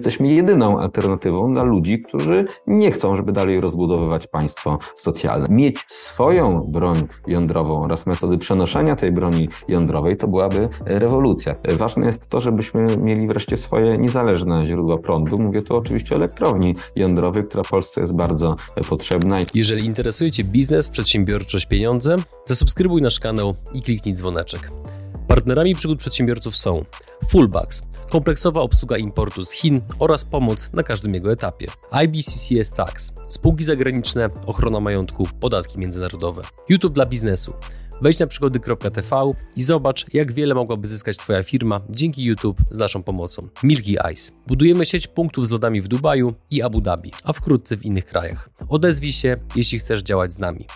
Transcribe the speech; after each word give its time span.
jesteśmy 0.00 0.34
jedyną 0.34 0.80
alternatywą 0.80 1.52
dla 1.52 1.62
ludzi, 1.62 2.02
którzy 2.02 2.44
nie 2.66 2.90
chcą, 2.90 3.16
żeby 3.16 3.32
dalej 3.32 3.60
rozbudowywać 3.60 4.26
państwo 4.26 4.78
socjalne. 4.96 5.46
Mieć 5.50 5.84
swoją 5.88 6.60
broń 6.68 6.96
jądrową 7.26 7.82
oraz 7.82 8.06
metody 8.06 8.38
przenoszenia 8.38 8.96
tej 8.96 9.12
broni 9.12 9.48
jądrowej 9.68 10.16
to 10.16 10.28
byłaby 10.28 10.68
rewolucja. 10.84 11.54
Ważne 11.78 12.06
jest 12.06 12.28
to, 12.28 12.40
żebyśmy 12.40 12.86
mieli 12.96 13.26
wreszcie 13.26 13.56
swoje 13.56 13.98
niezależne 13.98 14.66
źródła 14.66 14.98
prądu. 14.98 15.38
Mówię 15.38 15.62
tu 15.62 15.76
oczywiście 15.76 16.14
o 16.14 16.18
elektrowni 16.18 16.74
jądrowej, 16.96 17.44
która 17.44 17.62
Polsce 17.70 18.00
jest 18.00 18.14
bardzo 18.14 18.56
potrzebna. 18.88 19.36
Jeżeli 19.54 19.86
interesuje 19.86 20.30
Cię 20.30 20.44
biznes, 20.44 20.90
przedsiębiorczość, 20.90 21.66
pieniądze, 21.66 22.16
zasubskrybuj 22.44 23.02
nasz 23.02 23.20
kanał 23.20 23.54
i 23.74 23.82
kliknij 23.82 24.14
dzwoneczek. 24.14 24.70
Partnerami 25.30 25.74
przygód 25.74 25.98
przedsiębiorców 25.98 26.56
są 26.56 26.84
Fullbacks, 27.28 27.82
kompleksowa 28.10 28.60
obsługa 28.60 28.96
importu 28.96 29.44
z 29.44 29.52
Chin 29.52 29.80
oraz 29.98 30.24
pomoc 30.24 30.72
na 30.72 30.82
każdym 30.82 31.14
jego 31.14 31.32
etapie. 31.32 31.66
IBCCS 32.04 32.70
Tax, 32.70 33.12
spółki 33.28 33.64
zagraniczne, 33.64 34.30
ochrona 34.46 34.80
majątku, 34.80 35.28
podatki 35.40 35.78
międzynarodowe. 35.78 36.42
YouTube 36.68 36.94
dla 36.94 37.06
biznesu. 37.06 37.54
Wejdź 38.02 38.18
na 38.18 38.26
przygody.tv 38.26 39.32
i 39.56 39.62
zobacz, 39.62 40.06
jak 40.14 40.32
wiele 40.32 40.54
mogłaby 40.54 40.88
zyskać 40.88 41.16
Twoja 41.16 41.42
firma 41.42 41.80
dzięki 41.90 42.24
YouTube 42.24 42.60
z 42.70 42.76
naszą 42.76 43.02
pomocą. 43.02 43.48
Milky 43.62 43.96
Ice. 44.12 44.32
Budujemy 44.46 44.86
sieć 44.86 45.06
punktów 45.06 45.46
z 45.46 45.50
lodami 45.50 45.80
w 45.80 45.88
Dubaju 45.88 46.34
i 46.50 46.62
Abu 46.62 46.80
Dhabi, 46.80 47.12
a 47.24 47.32
wkrótce 47.32 47.76
w 47.76 47.86
innych 47.86 48.04
krajach. 48.04 48.50
Odezwij 48.68 49.12
się, 49.12 49.34
jeśli 49.56 49.78
chcesz 49.78 50.02
działać 50.02 50.32
z 50.32 50.38
nami. 50.38 50.66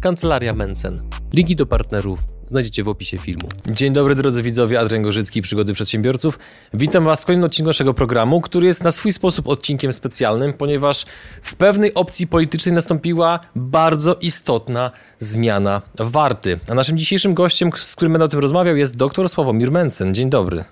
Kancelaria 0.00 0.52
Mensen. 0.52 0.96
Linki 1.32 1.56
do 1.56 1.66
partnerów 1.66 2.18
znajdziecie 2.46 2.84
w 2.84 2.88
opisie 2.88 3.18
filmu. 3.18 3.48
Dzień 3.70 3.92
dobry 3.92 4.14
drodzy 4.14 4.42
widzowie, 4.42 4.80
Adrian 4.80 5.02
Gorzycki, 5.02 5.42
Przygody 5.42 5.72
Przedsiębiorców. 5.72 6.38
Witam 6.74 7.04
Was 7.04 7.22
w 7.22 7.26
kolejnym 7.26 7.44
odcinku 7.44 7.66
naszego 7.66 7.94
programu, 7.94 8.40
który 8.40 8.66
jest 8.66 8.84
na 8.84 8.90
swój 8.90 9.12
sposób 9.12 9.48
odcinkiem 9.48 9.92
specjalnym, 9.92 10.52
ponieważ 10.52 11.06
w 11.42 11.54
pewnej 11.54 11.94
opcji 11.94 12.26
politycznej 12.26 12.74
nastąpiła 12.74 13.40
bardzo 13.56 14.14
istotna 14.14 14.90
zmiana 15.18 15.82
warty. 15.98 16.58
A 16.70 16.74
naszym 16.74 16.98
dzisiejszym 16.98 17.34
gościem, 17.34 17.70
z 17.74 17.96
którym 17.96 18.12
będę 18.12 18.24
o 18.24 18.28
tym 18.28 18.40
rozmawiał, 18.40 18.76
jest 18.76 18.96
dr 18.96 19.28
Sławomir 19.28 19.70
Mensen. 19.70 20.14
Dzień 20.14 20.30
dobry. 20.30 20.64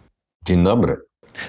Dzień 0.46 0.64
dobry. 0.64 0.96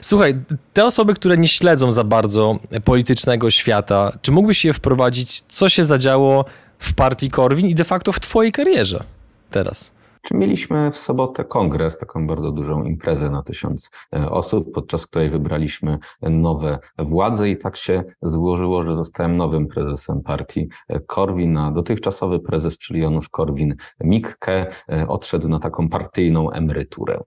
Słuchaj, 0.01 0.35
te 0.73 0.85
osoby, 0.85 1.13
które 1.13 1.37
nie 1.37 1.47
śledzą 1.47 1.91
za 1.91 2.03
bardzo 2.03 2.57
politycznego 2.83 3.51
świata, 3.51 4.17
czy 4.21 4.31
mógłbyś 4.31 4.65
je 4.65 4.73
wprowadzić, 4.73 5.41
co 5.41 5.69
się 5.69 5.83
zadziało 5.83 6.45
w 6.83 6.93
partii 6.93 7.29
Korwin 7.29 7.67
i 7.67 7.75
de 7.75 7.83
facto 7.83 8.11
w 8.11 8.19
Twojej 8.19 8.51
karierze 8.51 9.03
teraz? 9.49 9.93
Mieliśmy 10.31 10.91
w 10.91 10.97
sobotę 10.97 11.45
kongres, 11.45 11.97
taką 11.97 12.27
bardzo 12.27 12.51
dużą 12.51 12.83
imprezę 12.83 13.29
na 13.29 13.43
tysiąc 13.43 13.91
e, 14.15 14.29
osób, 14.29 14.71
podczas 14.73 15.07
której 15.07 15.29
wybraliśmy 15.29 15.97
nowe 16.21 16.79
władze 16.97 17.49
i 17.49 17.57
tak 17.57 17.75
się 17.77 18.03
złożyło, 18.21 18.83
że 18.83 18.95
zostałem 18.95 19.37
nowym 19.37 19.67
prezesem 19.67 20.21
partii 20.21 20.69
e, 20.87 20.99
Korwin, 20.99 21.57
a 21.57 21.71
dotychczasowy 21.71 22.39
prezes, 22.39 22.77
czyli 22.77 23.01
Janusz 23.01 23.29
Korwin-Mikke, 23.29 24.65
e, 24.89 25.07
odszedł 25.07 25.49
na 25.49 25.59
taką 25.59 25.89
partyjną 25.89 26.51
emeryturę. 26.51 27.19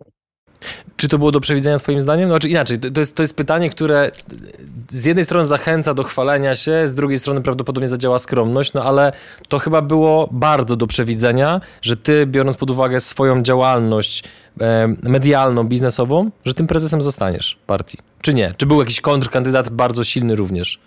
Czy 0.96 1.08
to 1.08 1.18
było 1.18 1.32
do 1.32 1.40
przewidzenia 1.40 1.78
Twoim 1.78 2.00
zdaniem? 2.00 2.28
Znaczy 2.28 2.48
inaczej, 2.48 2.78
to 2.78 3.00
jest, 3.00 3.16
to 3.16 3.22
jest 3.22 3.36
pytanie, 3.36 3.70
które 3.70 4.10
z 4.88 5.04
jednej 5.04 5.24
strony 5.24 5.46
zachęca 5.46 5.94
do 5.94 6.02
chwalenia 6.02 6.54
się, 6.54 6.88
z 6.88 6.94
drugiej 6.94 7.18
strony 7.18 7.42
prawdopodobnie 7.42 7.88
zadziała 7.88 8.18
skromność, 8.18 8.72
no 8.72 8.84
ale 8.84 9.12
to 9.48 9.58
chyba 9.58 9.82
było 9.82 10.28
bardzo 10.32 10.76
do 10.76 10.86
przewidzenia, 10.86 11.60
że 11.82 11.96
Ty, 11.96 12.26
biorąc 12.26 12.56
pod 12.56 12.70
uwagę 12.70 13.00
swoją 13.00 13.42
działalność 13.42 14.24
medialną, 15.02 15.64
biznesową, 15.64 16.30
że 16.44 16.54
tym 16.54 16.66
prezesem 16.66 17.02
zostaniesz 17.02 17.58
partii. 17.66 17.98
Czy 18.20 18.34
nie? 18.34 18.54
Czy 18.56 18.66
był 18.66 18.80
jakiś 18.80 19.00
kontrkandydat 19.00 19.70
bardzo 19.70 20.04
silny 20.04 20.34
również? 20.34 20.78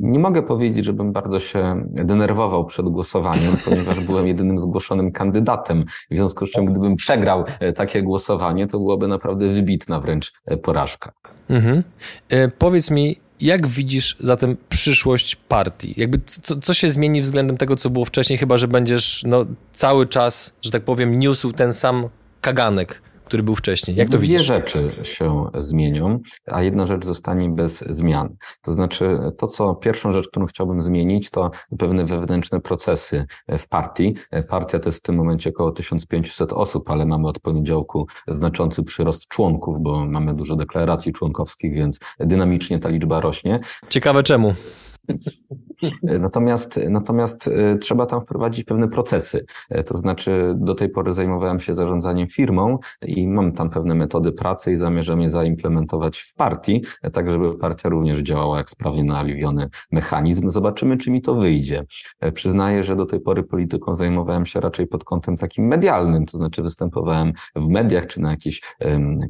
Nie 0.00 0.18
mogę 0.18 0.42
powiedzieć, 0.42 0.84
żebym 0.84 1.12
bardzo 1.12 1.40
się 1.40 1.84
denerwował 1.92 2.64
przed 2.64 2.88
głosowaniem, 2.88 3.56
ponieważ 3.64 4.06
byłem 4.06 4.28
jedynym 4.28 4.58
zgłoszonym 4.58 5.12
kandydatem. 5.12 5.84
W 6.10 6.14
związku 6.14 6.46
z 6.46 6.50
czym, 6.50 6.64
gdybym 6.64 6.96
przegrał 6.96 7.44
e, 7.60 7.72
takie 7.72 8.02
głosowanie, 8.02 8.66
to 8.66 8.78
byłoby 8.78 9.08
naprawdę 9.08 9.48
wybitna 9.48 10.00
wręcz 10.00 10.32
e, 10.46 10.56
porażka. 10.56 11.12
Mhm. 11.50 11.82
E, 12.28 12.48
powiedz 12.48 12.90
mi, 12.90 13.16
jak 13.40 13.66
widzisz 13.66 14.16
zatem 14.20 14.56
przyszłość 14.68 15.36
partii? 15.36 15.94
Jakby 15.96 16.20
co, 16.24 16.56
co, 16.56 16.74
się 16.74 16.88
zmieni 16.88 17.20
względem 17.20 17.56
tego, 17.56 17.76
co 17.76 17.90
było 17.90 18.04
wcześniej, 18.04 18.38
chyba 18.38 18.56
że 18.56 18.68
będziesz 18.68 19.22
no, 19.26 19.46
cały 19.72 20.06
czas, 20.06 20.56
że 20.62 20.70
tak 20.70 20.82
powiem, 20.82 21.18
niósł 21.18 21.52
ten 21.52 21.72
sam 21.72 22.08
kaganek 22.40 23.02
który 23.30 23.42
był 23.42 23.54
wcześniej. 23.54 23.96
Jak 23.96 24.08
to 24.08 24.18
Dwie 24.18 24.28
widzisz? 24.28 24.46
rzeczy 24.46 24.90
się 25.02 25.46
zmienią, 25.58 26.20
a 26.46 26.62
jedna 26.62 26.86
rzecz 26.86 27.04
zostanie 27.04 27.48
bez 27.48 27.80
zmian. 27.80 28.36
To 28.62 28.72
znaczy, 28.72 29.18
to 29.38 29.46
co 29.46 29.74
pierwszą 29.74 30.12
rzecz, 30.12 30.28
którą 30.28 30.46
chciałbym 30.46 30.82
zmienić, 30.82 31.30
to 31.30 31.50
pewne 31.78 32.04
wewnętrzne 32.04 32.60
procesy 32.60 33.26
w 33.58 33.68
partii. 33.68 34.14
Partia 34.48 34.78
to 34.78 34.88
jest 34.88 34.98
w 34.98 35.02
tym 35.02 35.14
momencie 35.14 35.50
około 35.50 35.70
1500 35.70 36.52
osób, 36.52 36.90
ale 36.90 37.06
mamy 37.06 37.28
od 37.28 37.40
poniedziałku 37.40 38.06
znaczący 38.28 38.82
przyrost 38.82 39.28
członków, 39.28 39.80
bo 39.80 40.06
mamy 40.06 40.34
dużo 40.34 40.56
deklaracji 40.56 41.12
członkowskich, 41.12 41.74
więc 41.74 41.98
dynamicznie 42.18 42.78
ta 42.78 42.88
liczba 42.88 43.20
rośnie. 43.20 43.60
Ciekawe 43.88 44.22
czemu? 44.22 44.54
Natomiast, 46.02 46.80
natomiast 46.90 47.48
e, 47.48 47.78
trzeba 47.78 48.06
tam 48.06 48.20
wprowadzić 48.20 48.64
pewne 48.64 48.88
procesy. 48.88 49.44
E, 49.68 49.84
to 49.84 49.96
znaczy, 49.96 50.54
do 50.56 50.74
tej 50.74 50.88
pory 50.88 51.12
zajmowałem 51.12 51.60
się 51.60 51.74
zarządzaniem 51.74 52.28
firmą 52.28 52.78
i 53.02 53.28
mam 53.28 53.52
tam 53.52 53.70
pewne 53.70 53.94
metody 53.94 54.32
pracy 54.32 54.72
i 54.72 54.76
zamierzam 54.76 55.20
je 55.20 55.30
zaimplementować 55.30 56.18
w 56.18 56.34
partii, 56.34 56.84
e, 57.02 57.10
tak 57.10 57.30
żeby 57.30 57.58
partia 57.58 57.88
również 57.88 58.18
działała 58.18 58.58
jak 58.58 58.70
sprawnie 58.70 59.04
naoliwiony 59.04 59.68
mechanizm. 59.92 60.50
Zobaczymy, 60.50 60.96
czy 60.96 61.10
mi 61.10 61.22
to 61.22 61.34
wyjdzie. 61.34 61.84
Przyznaję, 62.34 62.84
że 62.84 62.96
do 62.96 63.06
tej 63.06 63.20
pory 63.20 63.42
polityką 63.42 63.96
zajmowałem 63.96 64.46
się 64.46 64.60
raczej 64.60 64.86
pod 64.86 65.04
kątem 65.04 65.36
takim 65.36 65.66
medialnym, 65.66 66.26
to 66.26 66.38
znaczy 66.38 66.62
występowałem 66.62 67.32
w 67.56 67.68
mediach 67.68 68.06
czy 68.06 68.20
na 68.20 68.30
jakichś 68.30 68.62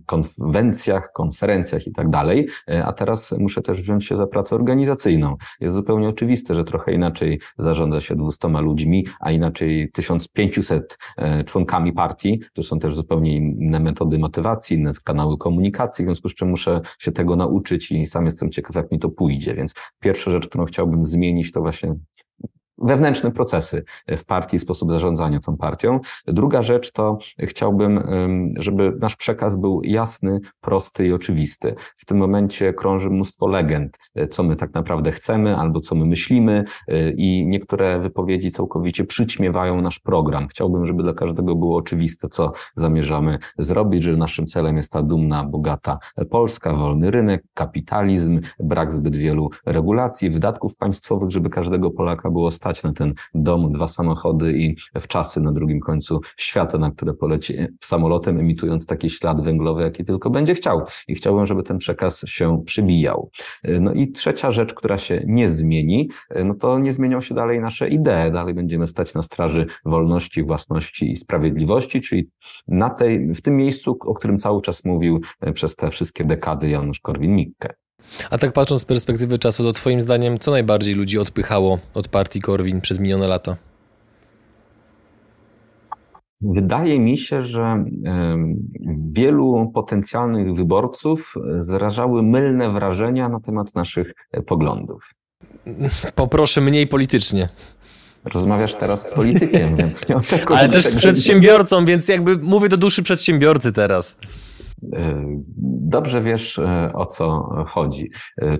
konwencjach, 0.06 1.12
konferencjach 1.12 1.86
i 1.86 1.92
tak 1.92 2.10
dalej, 2.10 2.48
a 2.84 2.92
teraz 2.92 3.34
muszę 3.38 3.62
też 3.62 3.82
wziąć 3.82 4.06
się 4.06 4.16
za 4.16 4.26
pracę 4.26 4.54
organizacyjną. 4.54 5.36
Jest 5.60 5.74
zupełnie 5.74 6.08
oczywiste, 6.08 6.39
oczywiste, 6.40 6.54
że 6.54 6.64
trochę 6.64 6.92
inaczej 6.92 7.40
zarządza 7.58 8.00
się 8.00 8.16
200 8.16 8.48
ludźmi, 8.48 9.06
a 9.20 9.30
inaczej 9.30 9.90
1500 9.92 10.98
e, 11.16 11.44
członkami 11.44 11.92
partii. 11.92 12.40
To 12.54 12.62
są 12.62 12.78
też 12.78 12.94
zupełnie 12.94 13.36
inne 13.36 13.80
metody 13.80 14.18
motywacji, 14.18 14.76
inne 14.76 14.92
kanały 15.04 15.38
komunikacji, 15.38 16.04
w 16.04 16.06
związku 16.06 16.28
z 16.28 16.34
czym 16.34 16.48
muszę 16.48 16.80
się 16.98 17.12
tego 17.12 17.36
nauczyć 17.36 17.92
i 17.92 18.06
sam 18.06 18.24
jestem 18.24 18.50
ciekaw, 18.50 18.76
jak 18.76 18.92
mi 18.92 18.98
to 18.98 19.08
pójdzie. 19.10 19.54
Więc 19.54 19.74
pierwsza 20.00 20.30
rzecz, 20.30 20.48
którą 20.48 20.64
chciałbym 20.64 21.04
zmienić, 21.04 21.52
to 21.52 21.60
właśnie 21.60 21.94
wewnętrzne 22.80 23.30
procesy 23.30 23.84
w 24.08 24.24
partii, 24.24 24.58
sposób 24.58 24.90
zarządzania 24.90 25.40
tą 25.40 25.56
partią. 25.56 26.00
Druga 26.26 26.62
rzecz 26.62 26.92
to 26.92 27.18
chciałbym, 27.38 28.02
żeby 28.58 28.92
nasz 29.00 29.16
przekaz 29.16 29.56
był 29.56 29.82
jasny, 29.84 30.40
prosty 30.60 31.06
i 31.06 31.12
oczywisty. 31.12 31.74
W 31.96 32.04
tym 32.04 32.18
momencie 32.18 32.72
krąży 32.72 33.10
mnóstwo 33.10 33.46
legend, 33.46 33.98
co 34.30 34.42
my 34.42 34.56
tak 34.56 34.74
naprawdę 34.74 35.12
chcemy 35.12 35.56
albo 35.56 35.80
co 35.80 35.94
my 35.94 36.06
myślimy 36.06 36.64
y, 36.88 37.14
i 37.16 37.46
niektóre 37.46 38.00
wypowiedzi 38.00 38.50
całkowicie 38.50 39.04
przyćmiewają 39.04 39.80
nasz 39.80 39.98
program. 39.98 40.48
Chciałbym, 40.48 40.86
żeby 40.86 41.02
dla 41.02 41.14
każdego 41.14 41.56
było 41.56 41.76
oczywiste, 41.76 42.28
co 42.28 42.52
zamierzamy 42.76 43.38
zrobić, 43.58 44.02
że 44.02 44.16
naszym 44.16 44.46
celem 44.46 44.76
jest 44.76 44.92
ta 44.92 45.02
dumna, 45.02 45.44
bogata 45.44 45.98
Polska, 46.30 46.74
wolny 46.74 47.10
rynek, 47.10 47.44
kapitalizm, 47.54 48.40
brak 48.60 48.92
zbyt 48.92 49.16
wielu 49.16 49.50
regulacji, 49.66 50.30
wydatków 50.30 50.76
państwowych, 50.76 51.30
żeby 51.30 51.50
każdego 51.50 51.90
Polaka 51.90 52.30
było 52.30 52.50
stać 52.50 52.69
stać 52.70 52.82
na 52.82 52.92
ten 52.92 53.14
dom, 53.34 53.72
dwa 53.72 53.86
samochody 53.86 54.52
i 54.52 54.76
w 55.00 55.08
czasy 55.08 55.40
na 55.40 55.52
drugim 55.52 55.80
końcu 55.80 56.20
świata, 56.36 56.78
na 56.78 56.90
które 56.90 57.14
poleci 57.14 57.54
samolotem, 57.80 58.38
emitując 58.38 58.86
taki 58.86 59.10
ślad 59.10 59.44
węglowy, 59.44 59.82
jaki 59.82 60.04
tylko 60.04 60.30
będzie 60.30 60.54
chciał. 60.54 60.82
I 61.08 61.14
chciałbym, 61.14 61.46
żeby 61.46 61.62
ten 61.62 61.78
przekaz 61.78 62.24
się 62.26 62.62
przybijał. 62.66 63.30
No 63.80 63.92
i 63.92 64.12
trzecia 64.12 64.50
rzecz, 64.50 64.74
która 64.74 64.98
się 64.98 65.22
nie 65.26 65.48
zmieni, 65.48 66.08
no 66.44 66.54
to 66.54 66.78
nie 66.78 66.92
zmienią 66.92 67.20
się 67.20 67.34
dalej 67.34 67.60
nasze 67.60 67.88
idee. 67.88 68.30
Dalej 68.32 68.54
będziemy 68.54 68.86
stać 68.86 69.14
na 69.14 69.22
straży 69.22 69.66
wolności, 69.84 70.42
własności 70.42 71.12
i 71.12 71.16
sprawiedliwości, 71.16 72.00
czyli 72.00 72.28
na 72.68 72.90
tej, 72.90 73.34
w 73.34 73.42
tym 73.42 73.56
miejscu, 73.56 73.96
o 74.00 74.14
którym 74.14 74.38
cały 74.38 74.62
czas 74.62 74.84
mówił 74.84 75.20
przez 75.54 75.76
te 75.76 75.90
wszystkie 75.90 76.24
dekady 76.24 76.68
Janusz 76.68 77.00
Korwin-Mikke. 77.00 77.68
A 78.30 78.38
tak 78.38 78.52
patrząc 78.52 78.80
z 78.80 78.84
perspektywy 78.84 79.38
czasu, 79.38 79.64
to 79.64 79.72
Twoim 79.72 80.00
zdaniem, 80.00 80.38
co 80.38 80.50
najbardziej 80.50 80.94
ludzi 80.94 81.18
odpychało 81.18 81.78
od 81.94 82.08
partii 82.08 82.40
Korwin 82.40 82.80
przez 82.80 82.98
minione 82.98 83.28
lata? 83.28 83.56
Wydaje 86.40 87.00
mi 87.00 87.18
się, 87.18 87.42
że 87.42 87.84
wielu 89.12 89.70
potencjalnych 89.74 90.54
wyborców 90.54 91.34
zrażały 91.58 92.22
mylne 92.22 92.70
wrażenia 92.70 93.28
na 93.28 93.40
temat 93.40 93.74
naszych 93.74 94.12
poglądów. 94.46 95.10
Poproszę 96.14 96.60
mniej 96.60 96.86
politycznie. 96.86 97.48
Rozmawiasz 98.24 98.74
teraz 98.74 99.06
z 99.06 99.10
politykiem, 99.10 99.76
więc 99.76 100.08
nie 100.08 100.16
Ale 100.56 100.68
też 100.68 100.86
z 100.86 100.94
przedsiębiorcą, 100.94 101.84
więc 101.84 102.08
jakby 102.08 102.36
mówię 102.36 102.68
do 102.68 102.76
duszy 102.76 103.02
przedsiębiorcy 103.02 103.72
teraz. 103.72 104.18
Dobrze 105.90 106.22
wiesz, 106.22 106.60
o 106.94 107.06
co 107.06 107.54
chodzi. 107.68 108.10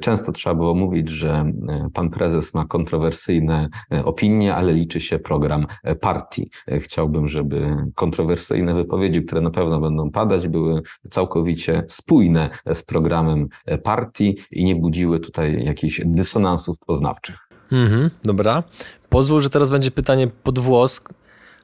Często 0.00 0.32
trzeba 0.32 0.55
było 0.55 0.75
mówić, 0.75 1.08
że 1.08 1.52
pan 1.94 2.11
prezes 2.11 2.55
ma 2.55 2.64
kontrowersyjne 2.64 3.69
opinie, 4.05 4.55
ale 4.55 4.72
liczy 4.72 5.00
się 5.00 5.19
program 5.19 5.67
partii. 6.00 6.50
Chciałbym, 6.81 7.28
żeby 7.28 7.76
kontrowersyjne 7.94 8.75
wypowiedzi, 8.75 9.22
które 9.22 9.40
na 9.40 9.50
pewno 9.50 9.81
będą 9.81 10.11
padać, 10.11 10.49
były 10.49 10.82
całkowicie 11.11 11.84
spójne 11.88 12.50
z 12.72 12.82
programem 12.82 13.49
partii 13.82 14.37
i 14.50 14.64
nie 14.64 14.76
budziły 14.76 15.20
tutaj 15.20 15.64
jakichś 15.64 16.00
dysonansów 16.05 16.78
poznawczych. 16.87 17.37
Mhm, 17.72 18.11
dobra. 18.25 18.62
Pozwól, 19.08 19.40
że 19.40 19.50
teraz 19.50 19.70
będzie 19.70 19.90
pytanie 19.90 20.28
pod 20.43 20.58
włos. 20.58 21.00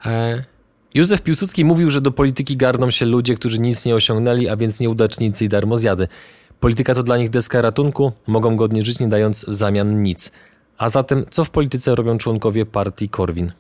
E, 0.06 0.44
Józef 0.96 1.22
Piłsudski 1.22 1.64
mówił, 1.64 1.90
że 1.90 2.00
do 2.00 2.10
polityki 2.10 2.56
garną 2.56 2.90
się 2.90 3.06
ludzie, 3.06 3.34
którzy 3.34 3.60
nic 3.60 3.84
nie 3.84 3.94
osiągnęli, 3.94 4.48
a 4.48 4.56
więc 4.56 4.80
nieudacznicy 4.80 5.44
i 5.44 5.48
darmozjady. 5.48 6.08
Polityka 6.60 6.94
to 6.94 7.02
dla 7.02 7.16
nich 7.16 7.30
deska 7.30 7.62
ratunku, 7.62 8.12
mogą 8.26 8.56
godnie 8.56 8.82
żyć, 8.82 8.98
nie 8.98 9.08
dając 9.08 9.44
w 9.44 9.54
zamian 9.54 10.02
nic. 10.02 10.30
A 10.78 10.88
zatem, 10.88 11.24
co 11.30 11.44
w 11.44 11.50
polityce 11.50 11.94
robią 11.94 12.18
członkowie 12.18 12.66
partii 12.66 13.08
Korwin? 13.08 13.52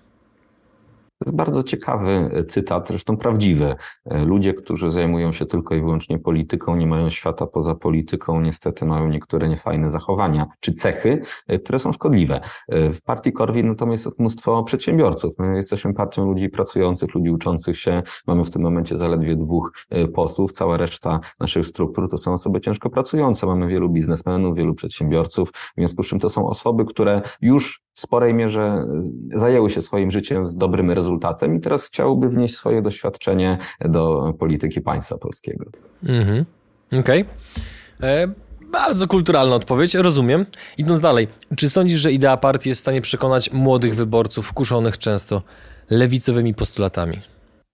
To 1.18 1.24
jest 1.26 1.36
bardzo 1.36 1.62
ciekawy 1.62 2.30
e, 2.32 2.44
cytat, 2.44 2.88
zresztą 2.88 3.16
prawdziwy. 3.16 3.76
E, 4.04 4.24
ludzie, 4.24 4.54
którzy 4.54 4.90
zajmują 4.90 5.32
się 5.32 5.46
tylko 5.46 5.74
i 5.74 5.80
wyłącznie 5.80 6.18
polityką, 6.18 6.76
nie 6.76 6.86
mają 6.86 7.10
świata 7.10 7.46
poza 7.46 7.74
polityką, 7.74 8.40
niestety 8.40 8.84
mają 8.84 9.08
niektóre 9.08 9.48
niefajne 9.48 9.90
zachowania 9.90 10.46
czy 10.60 10.72
cechy, 10.72 11.22
e, 11.48 11.58
które 11.58 11.78
są 11.78 11.92
szkodliwe. 11.92 12.40
W 12.68 13.02
partii 13.02 13.32
Korwin 13.32 13.68
natomiast 13.68 14.06
jest 14.06 14.18
mnóstwo 14.18 14.64
przedsiębiorców. 14.64 15.32
My 15.38 15.56
jesteśmy 15.56 15.94
partią 15.94 16.26
ludzi 16.26 16.48
pracujących, 16.48 17.14
ludzi 17.14 17.30
uczących 17.30 17.78
się. 17.78 18.02
Mamy 18.26 18.44
w 18.44 18.50
tym 18.50 18.62
momencie 18.62 18.96
zaledwie 18.96 19.36
dwóch 19.36 19.72
posłów. 20.14 20.52
Cała 20.52 20.76
reszta 20.76 21.20
naszych 21.40 21.66
struktur 21.66 22.10
to 22.10 22.18
są 22.18 22.32
osoby 22.32 22.60
ciężko 22.60 22.90
pracujące. 22.90 23.46
Mamy 23.46 23.68
wielu 23.68 23.88
biznesmenów, 23.88 24.56
wielu 24.56 24.74
przedsiębiorców. 24.74 25.50
W 25.50 25.72
związku 25.78 26.02
z 26.02 26.06
czym 26.06 26.20
to 26.20 26.28
są 26.28 26.48
osoby, 26.48 26.84
które 26.84 27.22
już 27.40 27.85
w 27.96 28.00
sporej 28.00 28.34
mierze 28.34 28.86
zajęły 29.36 29.70
się 29.70 29.82
swoim 29.82 30.10
życiem 30.10 30.46
z 30.46 30.56
dobrym 30.56 30.90
rezultatem 30.90 31.56
i 31.56 31.60
teraz 31.60 31.86
chciałby 31.86 32.28
wnieść 32.28 32.56
swoje 32.56 32.82
doświadczenie 32.82 33.58
do 33.80 34.34
polityki 34.38 34.80
państwa 34.80 35.18
polskiego. 35.18 35.64
Mhm. 36.02 36.44
Okej. 37.00 37.24
Okay. 37.98 38.10
E, 38.10 38.28
bardzo 38.72 39.06
kulturalna 39.06 39.54
odpowiedź, 39.54 39.94
rozumiem. 39.94 40.46
Idąc 40.78 41.00
dalej, 41.00 41.28
czy 41.56 41.70
sądzisz, 41.70 42.00
że 42.00 42.12
idea 42.12 42.36
partii 42.36 42.68
jest 42.68 42.80
w 42.80 42.82
stanie 42.82 43.00
przekonać 43.00 43.52
młodych 43.52 43.94
wyborców 43.94 44.46
wkuszonych 44.46 44.98
często 44.98 45.42
lewicowymi 45.90 46.54
postulatami? 46.54 47.20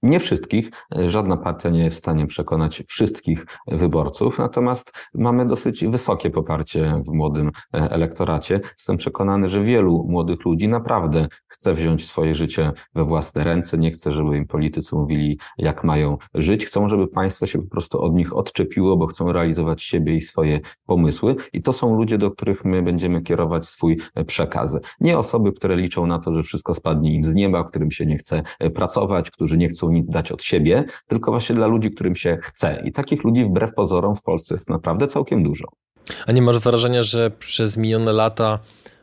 Nie 0.03 0.21
wszystkich, 0.21 0.71
żadna 1.07 1.37
partia 1.37 1.71
nie 1.71 1.85
jest 1.85 1.97
w 1.97 1.99
stanie 1.99 2.27
przekonać 2.27 2.83
wszystkich 2.89 3.47
wyborców, 3.67 4.39
natomiast 4.39 4.93
mamy 5.15 5.47
dosyć 5.47 5.85
wysokie 5.85 6.31
poparcie 6.31 7.01
w 7.07 7.13
młodym 7.13 7.49
e, 7.49 7.79
elektoracie. 7.91 8.61
Jestem 8.79 8.97
przekonany, 8.97 9.49
że 9.49 9.63
wielu 9.63 10.07
młodych 10.09 10.45
ludzi 10.45 10.69
naprawdę 10.69 11.29
chce 11.47 11.75
wziąć 11.75 12.07
swoje 12.07 12.35
życie 12.35 12.73
we 12.95 13.05
własne 13.05 13.45
ręce, 13.45 13.79
nie 13.79 13.91
chce, 13.91 14.13
żeby 14.13 14.37
im 14.37 14.47
politycy 14.47 14.97
mówili, 14.97 15.39
jak 15.59 15.85
mają 15.85 16.19
żyć. 16.35 16.67
Chcą, 16.67 16.89
żeby 16.89 17.09
państwo 17.09 17.47
się 17.47 17.59
po 17.59 17.71
prostu 17.71 18.01
od 18.01 18.15
nich 18.15 18.37
odczepiło, 18.37 18.97
bo 18.97 19.07
chcą 19.07 19.33
realizować 19.33 19.83
siebie 19.83 20.15
i 20.15 20.21
swoje 20.21 20.61
pomysły. 20.87 21.37
I 21.53 21.63
to 21.63 21.73
są 21.73 21.97
ludzie, 21.97 22.19
do 22.19 22.31
których 22.31 22.65
my 22.65 22.83
będziemy 22.83 23.23
kierować 23.23 23.67
swój 23.67 24.01
e, 24.15 24.25
przekaz. 24.25 24.79
Nie 25.01 25.19
osoby, 25.19 25.53
które 25.53 25.77
liczą 25.77 26.07
na 26.07 26.19
to, 26.19 26.33
że 26.33 26.43
wszystko 26.43 26.75
spadnie 26.75 27.15
im 27.15 27.25
z 27.25 27.35
nieba, 27.35 27.65
którym 27.65 27.91
się 27.91 28.07
nie 28.07 28.17
chce 28.17 28.43
e, 28.59 28.71
pracować, 28.71 29.31
którzy 29.31 29.57
nie 29.57 29.69
chcą 29.69 29.92
nic 29.93 30.11
dać 30.11 30.33
od 30.33 30.43
siebie, 30.43 30.85
tylko 31.07 31.31
właśnie 31.31 31.55
dla 31.55 31.67
ludzi, 31.67 31.91
którym 31.91 32.17
się 32.17 32.39
chce. 32.43 32.83
I 32.85 32.93
takich 32.93 33.25
ludzi 33.25 33.45
wbrew 33.45 33.75
pozorom 33.75 34.17
w 34.17 34.23
Polsce 34.23 34.55
jest 34.55 34.71
naprawdę 34.71 35.07
całkiem 35.07 35.43
dużo. 35.43 35.69
A 36.27 36.33
nie 36.33 36.43
masz 36.43 36.59
wrażenia, 36.59 37.03
że 37.03 37.31
przez 37.31 37.77
minione 37.77 38.13
lata 38.13 38.59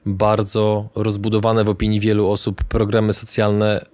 bardzo 0.05 0.89
rozbudowane 0.95 1.63
w 1.63 1.69
opinii 1.69 1.99
wielu 1.99 2.29
osób 2.29 2.63
programy 2.63 3.13
socjalne 3.13 3.85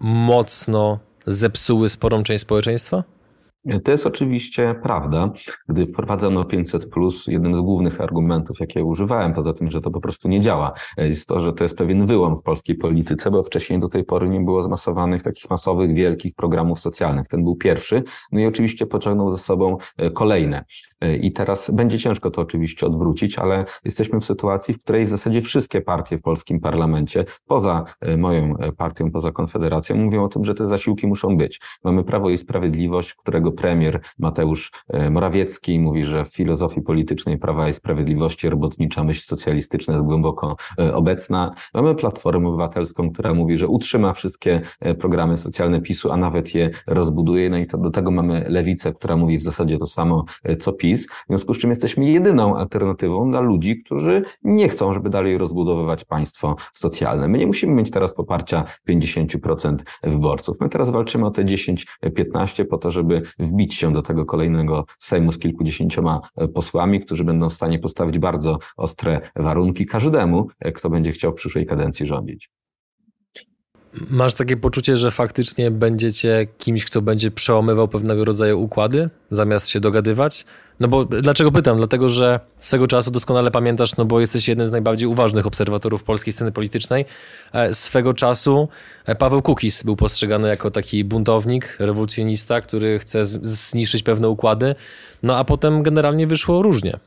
mocno 0.00 0.98
zepsuły 1.26 1.88
sporą 1.88 2.22
część 2.22 2.42
społeczeństwa? 2.42 3.04
To 3.84 3.90
jest 3.90 4.06
oczywiście 4.06 4.74
prawda. 4.82 5.32
Gdy 5.68 5.86
wprowadzono 5.86 6.44
500, 6.44 6.86
jednym 7.28 7.54
z 7.54 7.60
głównych 7.60 8.00
argumentów, 8.00 8.60
jakie 8.60 8.84
używałem, 8.84 9.34
poza 9.34 9.52
tym, 9.52 9.70
że 9.70 9.80
to 9.80 9.90
po 9.90 10.00
prostu 10.00 10.28
nie 10.28 10.40
działa, 10.40 10.72
jest 10.96 11.28
to, 11.28 11.40
że 11.40 11.52
to 11.52 11.64
jest 11.64 11.76
pewien 11.76 12.06
wyłom 12.06 12.36
w 12.36 12.42
polskiej 12.42 12.76
polityce, 12.76 13.30
bo 13.30 13.42
wcześniej 13.42 13.80
do 13.80 13.88
tej 13.88 14.04
pory 14.04 14.28
nie 14.28 14.40
było 14.40 14.62
zmasowanych 14.62 15.22
takich 15.22 15.50
masowych, 15.50 15.94
wielkich 15.94 16.34
programów 16.34 16.80
socjalnych. 16.80 17.28
Ten 17.28 17.44
był 17.44 17.56
pierwszy, 17.56 18.02
no 18.32 18.40
i 18.40 18.46
oczywiście 18.46 18.86
pociągnął 18.86 19.30
ze 19.30 19.38
sobą 19.38 19.76
e, 19.96 20.10
kolejne. 20.10 20.64
E, 21.00 21.16
I 21.16 21.32
teraz 21.32 21.70
będzie 21.70 21.98
ciężko 21.98 22.30
to 22.30 22.42
oczywiście 22.42 22.86
odwrócić, 22.86 23.38
ale 23.38 23.64
jesteśmy 23.84 24.20
w 24.20 24.24
sytuacji, 24.24 24.74
w 24.74 24.82
której 24.82 25.04
w 25.04 25.08
zasadzie 25.08 25.42
wszystkie 25.42 25.80
partie 25.80 26.18
w 26.18 26.22
polskim 26.22 26.60
parlamencie, 26.60 27.24
poza 27.46 27.84
e, 28.00 28.16
moją 28.16 28.54
partią, 28.76 29.10
poza 29.10 29.32
Konfederacją, 29.32 29.96
mówią 29.96 30.24
o 30.24 30.28
tym, 30.28 30.44
że 30.44 30.54
te 30.54 30.66
zasiłki 30.66 31.06
muszą 31.06 31.36
być. 31.36 31.60
Mamy 31.84 32.04
Prawo 32.04 32.30
i 32.30 32.38
Sprawiedliwość, 32.38 33.14
którego 33.14 33.53
premier 33.54 34.00
Mateusz 34.18 34.72
e, 34.88 35.10
Morawiecki 35.10 35.80
mówi, 35.80 36.04
że 36.04 36.24
w 36.24 36.34
filozofii 36.34 36.82
politycznej 36.82 37.38
Prawa 37.38 37.68
i 37.68 37.72
Sprawiedliwości 37.72 38.48
robotnicza 38.48 39.04
myśl 39.04 39.22
socjalistyczna 39.22 39.94
jest 39.94 40.06
głęboko 40.06 40.56
e, 40.78 40.94
obecna. 40.94 41.54
Mamy 41.74 41.94
Platformę 41.94 42.48
Obywatelską, 42.48 43.12
która 43.12 43.34
mówi, 43.34 43.58
że 43.58 43.68
utrzyma 43.68 44.12
wszystkie 44.12 44.60
e, 44.80 44.94
programy 44.94 45.36
socjalne 45.36 45.80
PiSu, 45.80 46.12
a 46.12 46.16
nawet 46.16 46.54
je 46.54 46.70
rozbuduje. 46.86 47.50
No 47.50 47.58
i 47.58 47.66
to, 47.66 47.78
do 47.78 47.90
tego 47.90 48.10
mamy 48.10 48.44
Lewicę, 48.48 48.92
która 48.92 49.16
mówi 49.16 49.38
w 49.38 49.42
zasadzie 49.42 49.78
to 49.78 49.86
samo, 49.86 50.24
co 50.58 50.72
PiS. 50.72 51.06
W 51.06 51.26
związku 51.28 51.54
z 51.54 51.58
czym 51.58 51.70
jesteśmy 51.70 52.10
jedyną 52.10 52.56
alternatywą 52.56 53.30
dla 53.30 53.40
ludzi, 53.40 53.78
którzy 53.78 54.22
nie 54.42 54.68
chcą, 54.68 54.94
żeby 54.94 55.10
dalej 55.10 55.38
rozbudowywać 55.38 56.04
państwo 56.04 56.56
socjalne. 56.74 57.28
My 57.28 57.38
nie 57.38 57.46
musimy 57.46 57.72
mieć 57.72 57.90
teraz 57.90 58.14
poparcia 58.14 58.64
50% 58.88 59.76
wyborców. 60.02 60.60
My 60.60 60.68
teraz 60.68 60.90
walczymy 60.90 61.26
o 61.26 61.30
te 61.30 61.44
10-15 61.44 62.64
po 62.64 62.78
to, 62.78 62.90
żeby 62.90 63.22
wbić 63.44 63.74
się 63.74 63.92
do 63.92 64.02
tego 64.02 64.24
kolejnego 64.24 64.84
Sejmu 64.98 65.32
z 65.32 65.38
kilkudziesięcioma 65.38 66.20
e, 66.36 66.48
posłami, 66.48 67.00
którzy 67.00 67.24
będą 67.24 67.48
w 67.48 67.52
stanie 67.52 67.78
postawić 67.78 68.18
bardzo 68.18 68.58
ostre 68.76 69.20
warunki 69.36 69.86
każdemu, 69.86 70.48
e, 70.60 70.72
kto 70.72 70.90
będzie 70.90 71.12
chciał 71.12 71.32
w 71.32 71.34
przyszłej 71.34 71.66
kadencji 71.66 72.06
rządzić. 72.06 72.50
Masz 74.10 74.34
takie 74.34 74.56
poczucie, 74.56 74.96
że 74.96 75.10
faktycznie 75.10 75.70
będziecie 75.70 76.46
kimś, 76.58 76.84
kto 76.84 77.02
będzie 77.02 77.30
przełamywał 77.30 77.88
pewnego 77.88 78.24
rodzaju 78.24 78.62
układy, 78.62 79.10
zamiast 79.30 79.68
się 79.68 79.80
dogadywać? 79.80 80.44
No 80.80 80.88
bo 80.88 81.04
dlaczego 81.04 81.52
pytam? 81.52 81.76
Dlatego, 81.76 82.08
że 82.08 82.40
swego 82.58 82.86
czasu 82.86 83.10
doskonale 83.10 83.50
pamiętasz, 83.50 83.96
no 83.96 84.04
bo 84.04 84.20
jesteś 84.20 84.48
jednym 84.48 84.66
z 84.66 84.72
najbardziej 84.72 85.08
uważnych 85.08 85.46
obserwatorów 85.46 86.02
polskiej 86.02 86.32
sceny 86.32 86.52
politycznej. 86.52 87.04
E, 87.52 87.74
swego 87.74 88.14
czasu 88.14 88.68
e, 89.06 89.14
Paweł 89.14 89.42
Kukis 89.42 89.82
był 89.82 89.96
postrzegany 89.96 90.48
jako 90.48 90.70
taki 90.70 91.04
buntownik, 91.04 91.76
rewolucjonista, 91.78 92.60
który 92.60 92.98
chce 92.98 93.24
zniszczyć 93.24 94.02
pewne 94.02 94.28
układy. 94.28 94.74
No 95.22 95.36
a 95.36 95.44
potem 95.44 95.82
generalnie 95.82 96.26
wyszło 96.26 96.62
różnie. 96.62 96.98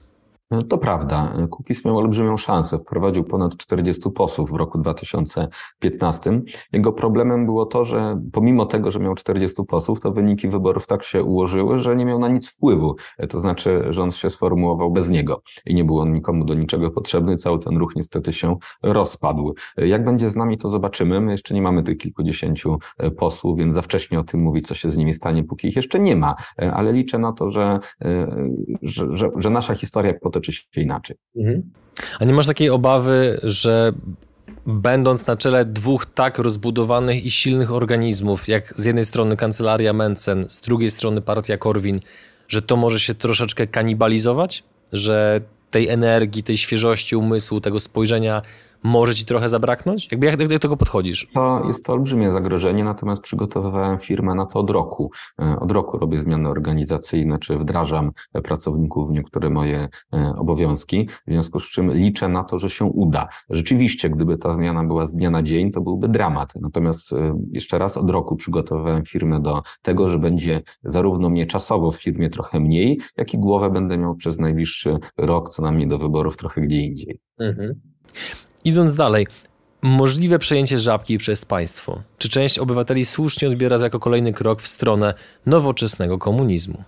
No, 0.51 0.63
to 0.63 0.77
prawda. 0.77 1.33
Kukiz 1.49 1.85
miał 1.85 1.97
olbrzymią 1.97 2.37
szansę. 2.37 2.79
Wprowadził 2.79 3.23
ponad 3.23 3.57
40 3.57 4.11
posłów 4.11 4.51
w 4.51 4.55
roku 4.55 4.77
2015. 4.77 6.41
Jego 6.73 6.93
problemem 6.93 7.45
było 7.45 7.65
to, 7.65 7.85
że 7.85 8.21
pomimo 8.31 8.65
tego, 8.65 8.91
że 8.91 8.99
miał 8.99 9.15
40 9.15 9.63
posłów, 9.63 9.99
to 9.99 10.11
wyniki 10.11 10.47
wyborów 10.47 10.87
tak 10.87 11.03
się 11.03 11.23
ułożyły, 11.23 11.79
że 11.79 11.95
nie 11.95 12.05
miał 12.05 12.19
na 12.19 12.27
nic 12.27 12.49
wpływu. 12.49 12.95
To 13.29 13.39
znaczy, 13.39 13.91
on 14.01 14.11
się 14.11 14.29
sformułował 14.29 14.91
bez 14.91 15.09
niego 15.09 15.41
i 15.65 15.75
nie 15.75 15.83
był 15.83 15.99
on 15.99 16.13
nikomu 16.13 16.45
do 16.45 16.53
niczego 16.53 16.91
potrzebny. 16.91 17.37
Cały 17.37 17.59
ten 17.59 17.77
ruch 17.77 17.95
niestety 17.95 18.33
się 18.33 18.55
rozpadł. 18.83 19.55
Jak 19.77 20.05
będzie 20.05 20.29
z 20.29 20.35
nami, 20.35 20.57
to 20.57 20.69
zobaczymy. 20.69 21.21
My 21.21 21.31
jeszcze 21.31 21.53
nie 21.53 21.61
mamy 21.61 21.83
tych 21.83 21.97
kilkudziesięciu 21.97 22.77
posłów, 23.17 23.57
więc 23.57 23.75
za 23.75 23.81
wcześnie 23.81 24.19
o 24.19 24.23
tym 24.23 24.41
mówić, 24.41 24.67
co 24.67 24.75
się 24.75 24.91
z 24.91 24.97
nimi 24.97 25.13
stanie, 25.13 25.43
póki 25.43 25.67
ich 25.67 25.75
jeszcze 25.75 25.99
nie 25.99 26.15
ma. 26.15 26.35
Ale 26.73 26.93
liczę 26.93 27.19
na 27.19 27.33
to, 27.33 27.51
że, 27.51 27.79
że, 28.81 29.07
że, 29.11 29.29
że 29.37 29.49
nasza 29.49 29.75
historia 29.75 30.13
potem 30.21 30.36
potoczy 30.37 30.51
się 30.51 30.81
inaczej. 30.81 31.15
Mhm. 31.35 31.71
A 32.19 32.25
nie 32.25 32.33
masz 32.33 32.47
takiej 32.47 32.69
obawy, 32.69 33.39
że 33.43 33.93
będąc 34.65 35.27
na 35.27 35.37
czele 35.37 35.65
dwóch 35.65 36.05
tak 36.05 36.37
rozbudowanych 36.37 37.25
i 37.25 37.31
silnych 37.31 37.71
organizmów, 37.71 38.47
jak 38.47 38.73
z 38.77 38.85
jednej 38.85 39.05
strony 39.05 39.37
kancelaria 39.37 39.93
Mencen, 39.93 40.45
z 40.49 40.61
drugiej 40.61 40.89
strony 40.89 41.21
partia 41.21 41.57
Korwin, 41.57 41.99
że 42.47 42.61
to 42.61 42.75
może 42.75 42.99
się 42.99 43.13
troszeczkę 43.13 43.67
kanibalizować? 43.67 44.63
Że 44.93 45.41
tej 45.71 45.89
energii, 45.89 46.43
tej 46.43 46.57
świeżości 46.57 47.15
umysłu, 47.15 47.61
tego 47.61 47.79
spojrzenia 47.79 48.41
może 48.83 49.15
ci 49.15 49.25
trochę 49.25 49.49
zabraknąć? 49.49 50.07
Jakby 50.11 50.25
jak 50.25 50.37
do 50.37 50.59
tego 50.59 50.77
podchodzisz? 50.77 51.27
To 51.33 51.63
jest 51.67 51.85
to 51.85 51.93
olbrzymie 51.93 52.31
zagrożenie, 52.31 52.83
natomiast 52.83 53.21
przygotowywałem 53.21 53.99
firmę 53.99 54.35
na 54.35 54.45
to 54.45 54.59
od 54.59 54.69
roku. 54.69 55.11
E, 55.41 55.59
od 55.59 55.71
roku 55.71 55.97
robię 55.97 56.19
zmiany 56.19 56.49
organizacyjne, 56.49 57.39
czy 57.39 57.57
wdrażam 57.57 58.11
pracowników 58.43 59.09
w 59.09 59.11
niektóre 59.11 59.49
moje 59.49 59.89
e, 60.13 60.33
obowiązki, 60.37 61.09
w 61.27 61.31
związku 61.31 61.59
z 61.59 61.69
czym 61.69 61.93
liczę 61.93 62.27
na 62.27 62.43
to, 62.43 62.59
że 62.59 62.69
się 62.69 62.85
uda. 62.85 63.27
Rzeczywiście, 63.49 64.09
gdyby 64.09 64.37
ta 64.37 64.53
zmiana 64.53 64.83
była 64.83 65.05
z 65.05 65.15
dnia 65.15 65.29
na 65.29 65.43
dzień, 65.43 65.71
to 65.71 65.81
byłby 65.81 66.07
dramat. 66.07 66.53
Natomiast 66.55 67.13
e, 67.13 67.39
jeszcze 67.51 67.77
raz 67.77 67.97
od 67.97 68.09
roku 68.09 68.35
przygotowywałem 68.35 69.05
firmę 69.05 69.41
do 69.41 69.61
tego, 69.81 70.09
że 70.09 70.19
będzie 70.19 70.61
zarówno 70.83 71.29
mnie 71.29 71.45
czasowo 71.45 71.91
w 71.91 72.01
firmie 72.01 72.29
trochę 72.29 72.59
mniej, 72.59 72.99
jak 73.17 73.33
i 73.33 73.37
głowę 73.37 73.69
będę 73.69 73.97
miał 73.97 74.15
przez 74.15 74.39
najbliższy 74.39 74.97
rok, 75.17 75.49
co 75.49 75.63
najmniej 75.63 75.87
do 75.87 75.97
wyborów 75.97 76.37
trochę 76.37 76.61
gdzie 76.61 76.81
indziej. 76.81 77.19
Mhm. 77.39 77.81
Idąc 78.67 78.95
dalej, 78.95 79.27
możliwe 79.81 80.39
przejęcie 80.39 80.79
żabki 80.79 81.17
przez 81.17 81.45
państwo. 81.45 82.01
Czy 82.17 82.29
część 82.29 82.59
obywateli 82.59 83.05
słusznie 83.05 83.47
odbiera 83.47 83.77
to 83.77 83.83
jako 83.83 83.99
kolejny 83.99 84.33
krok 84.33 84.61
w 84.61 84.67
stronę 84.67 85.13
nowoczesnego 85.45 86.17
komunizmu? 86.17 86.83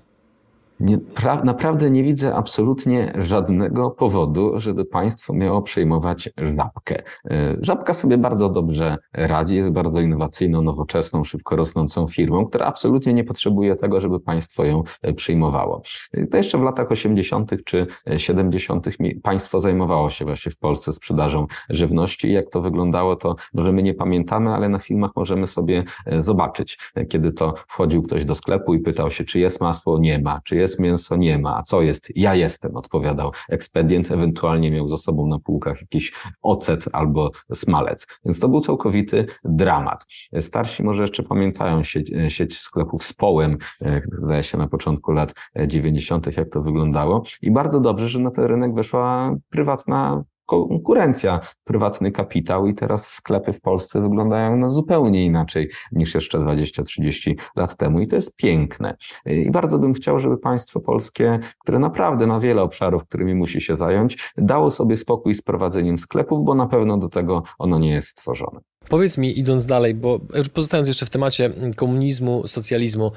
Nie, 0.80 0.98
pra, 0.98 1.44
naprawdę 1.44 1.92
nie 1.92 2.04
widzę 2.04 2.36
absolutnie 2.36 3.14
żadnego 3.18 3.92
powodu, 3.92 4.60
żeby 4.60 4.86
państwo 4.86 5.34
miało 5.34 5.62
przejmować 5.62 6.30
żabkę. 6.38 7.04
E, 7.26 7.58
żabka 7.62 7.94
sobie 7.94 8.18
bardzo 8.18 8.50
dobrze 8.50 8.98
radzi, 9.14 9.56
jest 9.56 9.70
bardzo 9.70 10.02
innowacyjną, 10.02 10.62
nowoczesną, 10.62 11.24
szybko 11.24 11.56
rosnącą 11.56 12.08
firmą, 12.08 12.46
która 12.46 12.66
absolutnie 12.66 13.14
nie 13.14 13.24
potrzebuje 13.24 13.76
tego, 13.76 14.02
żeby 14.02 14.20
państwo 14.20 14.64
ją 14.64 14.84
e, 15.02 15.14
przyjmowało. 15.14 15.82
E, 16.14 16.28
to 16.28 16.38
jeszcze 16.38 16.58
w 16.58 16.62
latach 16.62 16.92
80. 16.92 17.52
czy 17.66 17.88
70. 18.18 18.88
państwo 19.24 19.60
zajmowało 19.60 20.10
się 20.10 20.26
właśnie 20.26 20.52
w 20.52 20.58
Polsce 20.58 20.94
sprzedażą 20.94 21.48
żywności 21.70 22.32
jak 22.32 22.50
to 22.50 22.62
wyglądało, 22.62 23.16
to 23.16 23.36
może 23.54 23.72
my 23.72 23.84
nie 23.84 23.94
pamiętamy, 23.94 24.50
ale 24.50 24.70
na 24.70 24.80
filmach 24.80 25.12
możemy 25.16 25.48
sobie 25.48 25.84
zobaczyć, 26.18 26.80
kiedy 27.10 27.32
to 27.32 27.54
wchodził 27.68 28.04
ktoś 28.04 28.26
do 28.26 28.36
sklepu 28.36 28.74
i 28.74 28.80
pytał 28.80 29.12
się, 29.12 29.24
czy 29.24 29.40
jest 29.40 29.62
masło, 29.62 30.00
nie 30.00 30.20
ma, 30.20 30.42
czy 30.44 30.56
jest 30.56 30.69
jest 30.70 30.80
mięso, 30.80 31.16
nie 31.16 31.38
ma. 31.38 31.58
A 31.58 31.62
co 31.62 31.82
jest? 31.82 32.12
Ja 32.16 32.36
jestem, 32.36 32.76
odpowiadał 32.76 33.32
ekspedient. 33.50 34.12
Ewentualnie 34.12 34.72
miał 34.72 34.88
ze 34.88 34.98
sobą 34.98 35.28
na 35.28 35.40
półkach 35.40 35.82
jakiś 35.82 36.14
ocet 36.42 36.86
albo 36.94 37.32
smalec. 37.54 38.08
Więc 38.26 38.40
to 38.40 38.50
był 38.50 38.62
całkowity 38.62 39.26
dramat. 39.44 40.06
Starsi 40.40 40.84
może 40.84 41.02
jeszcze 41.02 41.24
pamiętają 41.24 41.84
sieć, 41.84 42.12
sieć 42.28 42.58
sklepów 42.58 43.04
z 43.04 43.14
połem, 43.14 43.58
e, 43.82 44.02
zdaje 44.12 44.44
się 44.44 44.58
na 44.58 44.68
początku 44.68 45.12
lat 45.12 45.34
90., 45.68 46.38
jak 46.38 46.50
to 46.50 46.62
wyglądało. 46.62 47.24
I 47.42 47.52
bardzo 47.52 47.80
dobrze, 47.80 48.10
że 48.10 48.20
na 48.20 48.32
ten 48.32 48.44
rynek 48.46 48.76
weszła 48.76 49.36
prywatna 49.50 50.24
konkurencja, 50.50 51.40
prywatny 51.64 52.12
kapitał 52.12 52.68
i 52.68 52.76
teraz 52.76 53.08
sklepy 53.08 53.54
w 53.54 53.62
Polsce 53.62 54.02
wyglądają 54.02 54.58
no 54.58 54.70
zupełnie 54.70 55.26
inaczej 55.26 55.70
niż 55.92 56.16
jeszcze 56.16 56.40
20-30 56.40 57.36
lat 57.56 57.78
temu 57.78 58.00
i 58.00 58.08
to 58.08 58.16
jest 58.16 58.36
piękne. 58.36 58.98
I 59.26 59.52
bardzo 59.52 59.80
bym 59.80 59.94
chciał, 59.94 60.20
żeby 60.20 60.38
państwo 60.38 60.80
polskie, 60.80 61.40
które 61.60 61.80
naprawdę 61.80 62.28
ma 62.28 62.40
wiele 62.40 62.62
obszarów, 62.62 63.06
którymi 63.06 63.36
musi 63.36 63.62
się 63.62 63.76
zająć, 63.76 64.34
dało 64.38 64.72
sobie 64.72 64.98
spokój 64.98 65.36
z 65.36 65.42
prowadzeniem 65.42 65.98
sklepów, 65.98 66.46
bo 66.46 66.56
na 66.56 66.68
pewno 66.68 66.98
do 66.98 67.10
tego 67.10 67.44
ono 67.60 67.80
nie 67.80 67.92
jest 67.92 68.08
stworzone. 68.08 68.60
Powiedz 68.90 69.18
mi, 69.18 69.40
idąc 69.40 69.66
dalej, 69.66 69.94
bo 69.94 70.20
pozostając 70.54 70.88
jeszcze 70.88 71.06
w 71.06 71.10
temacie 71.10 71.52
komunizmu, 71.76 72.48
socjalizmu, 72.48 73.12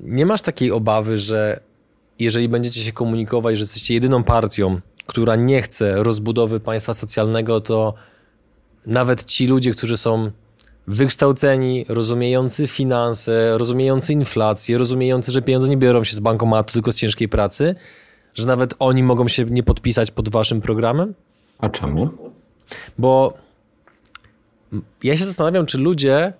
nie 0.00 0.26
masz 0.26 0.42
takiej 0.42 0.70
obawy, 0.70 1.16
że 1.16 1.60
jeżeli 2.18 2.48
będziecie 2.48 2.80
się 2.80 2.92
komunikować, 2.92 3.56
że 3.56 3.62
jesteście 3.62 3.94
jedyną 3.94 4.24
partią, 4.24 4.80
która 5.06 5.36
nie 5.36 5.62
chce 5.62 6.02
rozbudowy 6.02 6.60
państwa 6.60 6.94
socjalnego, 6.94 7.60
to 7.60 7.94
nawet 8.86 9.24
ci 9.24 9.46
ludzie, 9.46 9.70
którzy 9.70 9.96
są 9.96 10.30
wykształceni, 10.86 11.84
rozumiejący 11.88 12.66
finanse, 12.66 13.58
rozumiejący 13.58 14.12
inflację, 14.12 14.78
rozumiejący, 14.78 15.32
że 15.32 15.42
pieniądze 15.42 15.68
nie 15.68 15.76
biorą 15.76 16.04
się 16.04 16.16
z 16.16 16.20
bankomatu, 16.20 16.72
tylko 16.72 16.92
z 16.92 16.96
ciężkiej 16.96 17.28
pracy, 17.28 17.74
że 18.34 18.46
nawet 18.46 18.74
oni 18.78 19.02
mogą 19.02 19.28
się 19.28 19.44
nie 19.44 19.62
podpisać 19.62 20.10
pod 20.10 20.28
waszym 20.28 20.60
programem? 20.60 21.14
A 21.58 21.68
czemu? 21.68 22.08
Bo 22.98 23.34
ja 25.02 25.16
się 25.16 25.24
zastanawiam, 25.24 25.66
czy 25.66 25.78
ludzie 25.78 26.32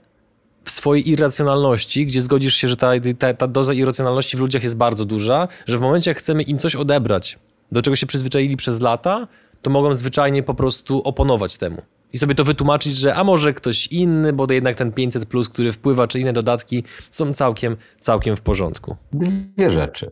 w 0.64 0.71
swojej 0.71 1.11
irracjonalności, 1.11 2.06
gdzie 2.06 2.23
zgodzisz 2.23 2.54
się, 2.54 2.68
że 2.68 2.76
ta, 2.76 2.90
ta, 3.18 3.35
ta 3.35 3.49
doza 3.49 3.75
irracjonalności 3.75 4.37
w 4.37 4.40
ludziach 4.40 4.62
jest 4.62 4.76
bardzo 4.76 5.04
duża, 5.04 5.49
że 5.66 5.78
w 5.78 5.80
momencie, 5.80 6.11
jak 6.11 6.18
chcemy 6.18 6.42
im 6.42 6.59
coś 6.59 6.76
odebrać, 6.76 7.38
do 7.73 7.83
czego 7.83 7.97
się 7.97 8.06
przyzwyczaili 8.06 8.56
przez 8.56 8.80
lata, 8.80 9.28
to 9.62 9.71
mogą 9.71 9.94
zwyczajnie 9.94 10.42
po 10.42 10.54
prostu 10.54 11.02
oponować 11.02 11.56
temu. 11.56 11.83
I 12.14 12.18
sobie 12.18 12.35
to 12.35 12.44
wytłumaczyć, 12.44 12.94
że 12.97 13.14
a 13.14 13.25
może 13.25 13.52
ktoś 13.52 13.87
inny, 13.87 14.33
bo 14.33 14.47
jednak 14.50 14.76
ten 14.76 14.92
500, 14.92 15.26
plus, 15.26 15.49
który 15.49 15.73
wpływa, 15.73 16.06
czy 16.06 16.21
inne 16.21 16.33
dodatki 16.33 16.85
są 17.11 17.33
całkiem, 17.33 17.76
całkiem 18.00 18.37
w 18.37 18.40
porządku. 18.40 18.97
Dwie 19.12 19.71
rzeczy. 19.71 20.11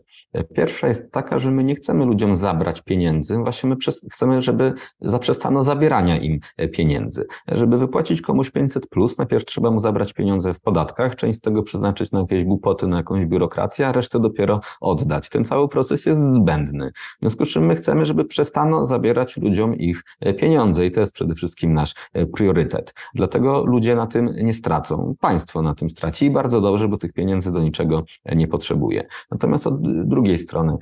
Pierwsza 0.55 0.87
jest 0.87 1.11
taka, 1.11 1.39
że 1.39 1.51
my 1.51 1.63
nie 1.63 1.75
chcemy 1.75 2.05
ludziom 2.05 2.35
zabrać 2.35 2.81
pieniędzy, 2.81 3.37
właśnie 3.37 3.69
my 3.69 3.75
chcemy, 4.11 4.41
żeby 4.41 4.73
zaprzestano 5.01 5.63
zabierania 5.63 6.17
im 6.17 6.39
pieniędzy. 6.71 7.25
Żeby 7.47 7.77
wypłacić 7.77 8.21
komuś 8.21 8.51
500, 8.51 8.87
plus, 8.87 9.17
najpierw 9.17 9.45
trzeba 9.45 9.71
mu 9.71 9.79
zabrać 9.79 10.13
pieniądze 10.13 10.53
w 10.53 10.61
podatkach, 10.61 11.15
część 11.15 11.37
z 11.37 11.41
tego 11.41 11.63
przeznaczyć 11.63 12.11
na 12.11 12.19
jakieś 12.19 12.43
głupoty, 12.43 12.87
na 12.87 12.97
jakąś 12.97 13.25
biurokrację, 13.25 13.87
a 13.87 13.91
resztę 13.91 14.19
dopiero 14.19 14.61
oddać. 14.81 15.29
Ten 15.29 15.43
cały 15.43 15.69
proces 15.69 16.05
jest 16.05 16.21
zbędny. 16.21 16.91
W 16.91 17.19
związku 17.21 17.45
z 17.45 17.49
czym 17.49 17.65
my 17.65 17.75
chcemy, 17.75 18.05
żeby 18.05 18.25
przestano 18.25 18.85
zabierać 18.85 19.37
ludziom 19.37 19.75
ich 19.75 20.03
pieniądze 20.39 20.85
i 20.85 20.91
to 20.91 20.99
jest 20.99 21.13
przede 21.13 21.35
wszystkim 21.35 21.73
nasz 21.73 21.92
e, 22.13 22.25
priorytet. 22.25 22.93
Dlatego 23.15 23.65
ludzie 23.65 23.95
na 23.95 24.07
tym 24.07 24.29
nie 24.41 24.53
stracą. 24.53 25.15
Państwo 25.19 25.61
na 25.61 25.75
tym 25.75 25.89
straci 25.89 26.25
i 26.25 26.31
bardzo 26.31 26.61
dobrze, 26.61 26.87
bo 26.87 26.97
tych 26.97 27.13
pieniędzy 27.13 27.51
do 27.51 27.59
niczego 27.59 28.03
nie 28.35 28.47
potrzebuje. 28.47 29.07
Natomiast 29.31 29.67
od 29.67 29.81
drugiej 30.07 30.37
strony, 30.37 30.77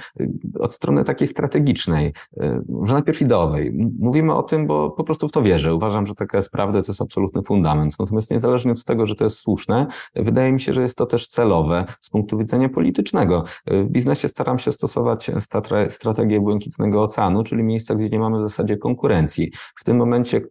od 0.59 0.73
strony 0.73 1.03
takiej 1.03 1.27
strategicznej, 1.27 2.13
może 2.69 2.93
najpierw 2.93 3.21
ideowej. 3.21 3.89
Mówimy 3.99 4.33
o 4.33 4.43
tym, 4.43 4.67
bo 4.67 4.91
po 4.91 5.03
prostu 5.03 5.27
w 5.27 5.31
to 5.31 5.41
wierzę. 5.41 5.75
Uważam, 5.75 6.05
że 6.05 6.15
taka 6.15 6.37
jest 6.37 6.51
prawda, 6.51 6.81
to 6.81 6.91
jest 6.91 7.01
absolutny 7.01 7.41
fundament. 7.43 7.99
Natomiast 7.99 8.31
niezależnie 8.31 8.71
od 8.71 8.83
tego, 8.83 9.05
że 9.05 9.15
to 9.15 9.23
jest 9.23 9.37
słuszne, 9.37 9.87
wydaje 10.15 10.53
mi 10.53 10.59
się, 10.59 10.73
że 10.73 10.81
jest 10.81 10.97
to 10.97 11.05
też 11.05 11.27
celowe 11.27 11.85
z 12.01 12.09
punktu 12.09 12.37
widzenia 12.37 12.69
politycznego. 12.69 13.43
W 13.67 13.85
biznesie 13.89 14.27
staram 14.27 14.59
się 14.59 14.71
stosować 14.71 15.31
strategię 15.89 16.41
błękitnego 16.41 17.03
oceanu, 17.03 17.43
czyli 17.43 17.63
miejsca, 17.63 17.95
gdzie 17.95 18.09
nie 18.09 18.19
mamy 18.19 18.39
w 18.39 18.43
zasadzie 18.43 18.77
konkurencji. 18.77 19.51
W 19.75 19.83
tym 19.83 19.97
momencie 19.97 20.41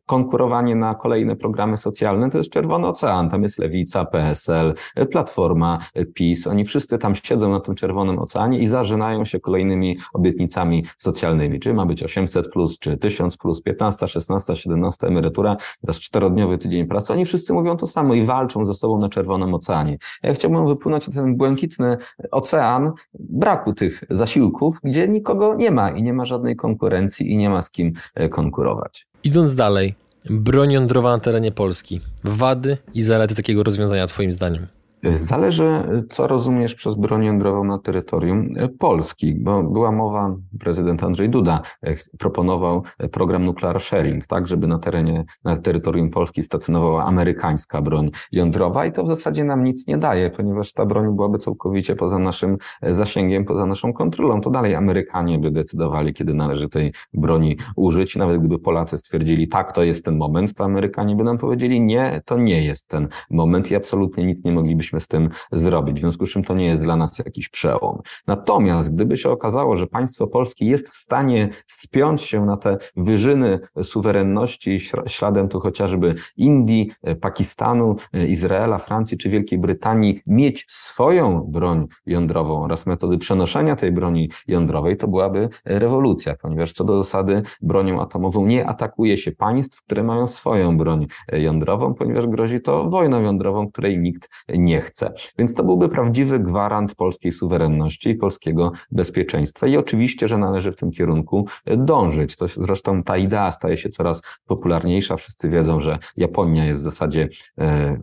konkurowanie 0.41 0.77
na 0.77 0.95
kolejne 0.95 1.37
programy 1.37 1.77
socjalne 1.77 2.31
to 2.31 2.39
jest 2.39 2.51
czerwony 2.51 2.87
ocean. 2.87 3.31
Tam 3.31 3.43
jest 3.43 3.59
Lewica, 3.59 4.05
PSL, 4.05 4.75
Platforma, 5.11 5.79
PiS. 6.15 6.47
Oni 6.47 6.65
wszyscy 6.65 6.99
tam 6.99 7.15
siedzą 7.15 7.51
na 7.51 7.61
tym 7.61 7.75
czerwonym 7.75 8.19
oceanie 8.19 8.59
i 8.59 8.67
za 8.67 8.81
zażynają 8.81 9.25
się 9.25 9.41
kolejnymi 9.41 9.99
obietnicami 10.13 10.85
socjalnymi. 10.99 11.61
Czy 11.61 11.75
ma 11.75 11.87
być 11.87 12.03
800 12.03 12.49
plus, 12.49 12.79
czy 12.79 12.97
1000 12.97 13.37
plus, 13.37 13.63
15, 13.63 14.09
16, 14.09 14.57
17 14.57 15.07
emerytura, 15.07 15.57
teraz 15.81 16.01
czterodniowy 16.01 16.59
tydzień 16.59 16.87
pracy. 16.87 17.13
Oni 17.13 17.25
wszyscy 17.25 17.53
mówią 17.53 17.77
to 17.77 17.87
samo 17.87 18.15
i 18.15 18.25
walczą 18.25 18.67
ze 18.67 18.75
sobą 18.75 18.99
na 18.99 19.09
Czerwonym 19.09 19.55
Oceanie. 19.55 19.99
Ja 20.23 20.33
chciałbym 20.33 20.67
wypłynąć 20.67 21.09
na 21.09 21.15
ten 21.15 21.37
błękitny 21.37 21.97
ocean 22.31 22.93
braku 23.15 23.73
tych 23.73 24.05
zasiłków, 24.11 24.79
gdzie 24.85 25.09
nikogo 25.09 25.55
nie 25.55 25.71
ma 25.71 25.91
i 25.91 26.03
nie 26.03 26.13
ma 26.13 26.25
żadnej 26.25 26.57
konkurencji 26.57 27.33
i 27.33 27.37
nie 27.37 27.51
ma 27.51 27.63
z 27.63 27.71
kim 27.71 27.93
e, 28.15 28.29
konkurować. 28.29 29.07
Idąc 29.25 29.55
dalej, 29.55 29.95
broń 30.31 30.73
jądrowa 30.73 31.11
na 31.11 31.19
terenie 31.19 31.53
Polski. 31.53 32.01
Wady 32.25 32.77
i 32.95 33.03
zalety 33.03 33.35
takiego 33.35 33.63
rozwiązania 33.63 34.07
Twoim 34.07 34.33
zdaniem? 34.33 34.67
Zależy, 35.15 35.83
co 36.11 36.27
rozumiesz 36.27 36.75
przez 36.75 36.95
broń 36.95 37.25
jądrową 37.25 37.65
na 37.65 37.79
terytorium 37.79 38.49
Polski, 38.79 39.35
bo 39.35 39.63
była 39.63 39.93
mowa, 39.93 40.37
prezydent 40.61 41.05
Andrzej 41.05 41.31
Duda 41.31 41.63
e, 41.83 41.97
proponował 42.19 42.83
program 43.13 43.45
nuclear 43.45 43.81
sharing, 43.81 44.27
tak, 44.27 44.47
żeby 44.47 44.67
na 44.67 44.79
terenie, 44.79 45.25
na 45.45 45.57
terytorium 45.57 46.11
Polski 46.11 46.43
stacjonowała 46.43 47.05
amerykańska 47.05 47.83
broń 47.83 48.11
jądrowa 48.33 48.87
i 48.87 48.93
to 48.93 49.05
w 49.05 49.09
zasadzie 49.09 49.45
nam 49.45 49.65
nic 49.65 49.87
nie 49.87 49.99
daje, 49.99 50.31
ponieważ 50.31 50.73
ta 50.73 50.87
broń 50.87 51.17
byłaby 51.17 51.39
całkowicie 51.39 51.97
poza 51.97 52.19
naszym 52.19 52.57
zasięgiem, 52.83 53.45
poza 53.45 53.67
naszą 53.67 53.93
kontrolą. 53.93 54.41
To 54.41 54.51
dalej 54.51 54.75
Amerykanie 54.75 55.39
by 55.39 55.51
decydowali, 55.51 56.15
kiedy 56.15 56.35
należy 56.35 56.69
tej 56.69 56.93
broni 57.15 57.57
użyć. 57.77 58.17
Nawet 58.17 58.39
gdyby 58.39 58.59
Polacy 58.59 58.99
stwierdzili, 58.99 59.49
tak, 59.49 59.73
to 59.73 59.83
jest 59.83 60.05
ten 60.05 60.17
moment, 60.17 60.55
to 60.55 60.65
Amerykanie 60.65 61.17
by 61.17 61.25
nam 61.25 61.39
powiedzieli, 61.39 61.81
nie, 61.81 62.21
to 62.25 62.39
nie 62.39 62.65
jest 62.65 62.89
ten 62.89 63.09
moment 63.31 63.71
i 63.71 63.77
absolutnie 63.77 64.25
nic 64.25 64.45
nie 64.45 64.53
moglibyśmy 64.53 64.90
moglibyśmy 64.93 65.01
z 65.01 65.09
tym 65.09 65.31
zrobić. 65.53 65.97
W 65.97 66.01
związku 66.01 66.27
z 66.27 66.31
czym 66.31 66.45
to 66.45 66.55
nie 66.55 66.67
jest 66.67 66.83
dla 66.83 66.97
nas 66.97 67.19
jakiś 67.19 67.49
przełom. 67.49 68.01
Natomiast 68.27 68.95
gdyby 68.95 69.17
się 69.17 69.31
okazało, 69.31 69.77
że 69.77 69.87
państwo 69.87 70.27
polskie 70.27 70.67
jest 70.67 70.89
w 70.89 70.95
stanie 70.95 71.49
spiąć 71.67 72.23
się 72.23 72.47
na 72.47 72.57
te 72.57 72.79
wyżyny 72.97 73.59
suwerenności, 73.83 74.79
śladem 75.07 75.49
tu 75.49 75.61
chociażby 75.61 76.15
Indii, 76.37 76.91
Pakistanu, 77.21 77.97
Izraela, 78.29 78.79
Francji 78.79 79.19
czy 79.19 79.31
Wielkiej 79.31 79.59
Brytanii, 79.59 80.21
mieć 80.27 80.67
swoją 80.69 81.45
broń 81.49 81.87
jądrową 82.07 82.65
oraz 82.65 82.87
metody 82.87 83.19
przenoszenia 83.19 83.77
tej 83.77 83.93
broni 83.93 84.31
jądrowej, 84.49 84.97
to 84.97 85.09
byłaby 85.09 85.49
rewolucja, 85.65 86.35
ponieważ 86.43 86.73
co 86.73 86.85
do 86.85 86.99
zasady 86.99 87.43
bronią 87.63 88.01
atomową 88.01 88.47
nie 88.47 88.67
atakuje 88.67 89.17
się 89.17 89.33
państw, 89.33 89.83
które 89.83 90.03
mają 90.03 90.27
swoją 90.27 90.77
broń 90.77 91.07
jądrową, 91.33 91.95
ponieważ 91.95 92.27
grozi 92.27 92.61
to 92.61 92.91
wojną 92.91 93.23
jądrową, 93.23 93.71
której 93.71 93.99
nikt 93.99 94.31
nie 94.49 94.80
chce. 94.81 95.13
Więc 95.39 95.55
to 95.55 95.65
byłby 95.65 95.89
prawdziwy 95.89 96.39
gwarant 96.39 96.95
polskiej 96.95 97.33
suwerenności 97.33 98.11
i 98.11 98.15
polskiego 98.15 98.73
bezpieczeństwa. 98.91 99.67
I 99.67 99.77
oczywiście, 99.77 100.29
że 100.29 100.39
należy 100.39 100.73
w 100.73 100.77
tym 100.77 100.91
kierunku 100.91 101.47
dążyć. 101.67 102.37
To 102.37 102.49
zresztą 102.49 103.03
ta 103.03 103.17
idea 103.17 103.53
staje 103.53 103.77
się 103.77 103.89
coraz 103.89 104.23
popularniejsza. 104.47 105.17
Wszyscy 105.17 105.49
wiedzą, 105.49 105.81
że 105.81 105.99
Japonia 106.17 106.65
jest 106.65 106.81
w 106.81 106.85
zasadzie 106.85 107.29
e, 107.59 107.99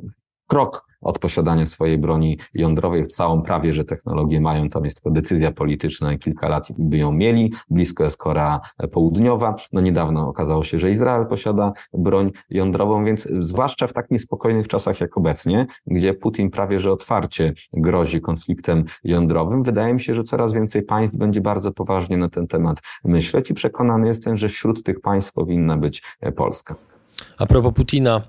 krok 0.48 0.88
od 1.01 1.20
posiadania 1.20 1.66
swojej 1.66 1.98
broni 1.98 2.39
jądrowej. 2.54 3.08
Całą 3.08 3.42
prawie, 3.42 3.74
że 3.74 3.86
technologię 3.86 4.42
mają, 4.42 4.70
tam 4.70 4.86
jest 4.86 5.01
to 5.01 5.12
decyzja 5.12 5.51
polityczna 5.51 6.18
kilka 6.18 6.50
lat 6.50 6.68
by 6.77 6.98
ją 6.98 7.12
mieli. 7.12 7.54
Blisko 7.70 8.04
jest 8.04 8.18
Korea 8.18 8.60
Południowa. 8.92 9.56
No 9.74 9.82
niedawno 9.82 10.30
okazało 10.30 10.63
się, 10.63 10.80
że 10.80 10.92
Izrael 10.92 11.25
posiada 11.25 11.72
broń 11.94 12.32
jądrową, 12.50 13.06
więc 13.06 13.27
zwłaszcza 13.39 13.88
w 13.88 13.94
tak 13.94 14.12
niespokojnych 14.12 14.68
czasach 14.68 15.01
jak 15.01 15.18
obecnie, 15.18 15.68
gdzie 15.88 16.13
Putin 16.13 16.50
prawie, 16.50 16.80
że 16.80 16.92
otwarcie 16.92 17.54
grozi 17.74 18.22
konfliktem 18.22 18.86
jądrowym, 19.04 19.63
wydaje 19.63 19.94
mi 19.94 20.00
się, 20.00 20.16
że 20.16 20.24
coraz 20.24 20.54
więcej 20.54 20.84
państw 20.84 21.18
będzie 21.18 21.42
bardzo 21.42 21.72
poważnie 21.72 22.18
na 22.18 22.30
ten 22.30 22.48
temat 22.48 22.77
myśleć 23.04 23.51
i 23.51 23.54
przekonany 23.54 24.08
jestem, 24.08 24.38
że 24.38 24.50
wśród 24.50 24.84
tych 24.84 25.01
państw 25.01 25.34
powinna 25.34 25.77
być 25.77 26.04
Polska. 26.36 26.75
A 27.38 27.46
propos 27.46 27.74
Putina, 27.74 28.22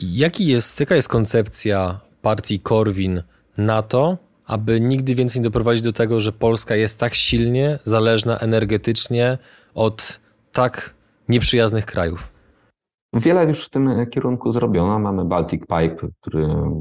Jaki 0.00 0.46
jest, 0.46 0.80
jaka 0.80 0.94
jest 0.94 1.08
koncepcja 1.08 2.00
partii 2.22 2.60
Korwin 2.60 3.22
na 3.56 3.82
to, 3.82 4.18
aby 4.46 4.80
nigdy 4.80 5.14
więcej 5.14 5.40
nie 5.40 5.44
doprowadzić 5.44 5.84
do 5.84 5.92
tego, 5.92 6.20
że 6.20 6.32
Polska 6.32 6.76
jest 6.76 6.98
tak 6.98 7.14
silnie 7.14 7.78
zależna 7.84 8.38
energetycznie 8.38 9.38
od 9.74 10.20
tak 10.52 10.94
nieprzyjaznych 11.28 11.86
krajów? 11.86 12.35
Wiele 13.16 13.44
już 13.44 13.66
w 13.66 13.70
tym 13.70 14.06
kierunku 14.10 14.52
zrobiono. 14.52 14.98
Mamy 14.98 15.24
Baltic 15.24 15.60
Pipe, 15.60 16.08
który 16.20 16.44
e, 16.44 16.78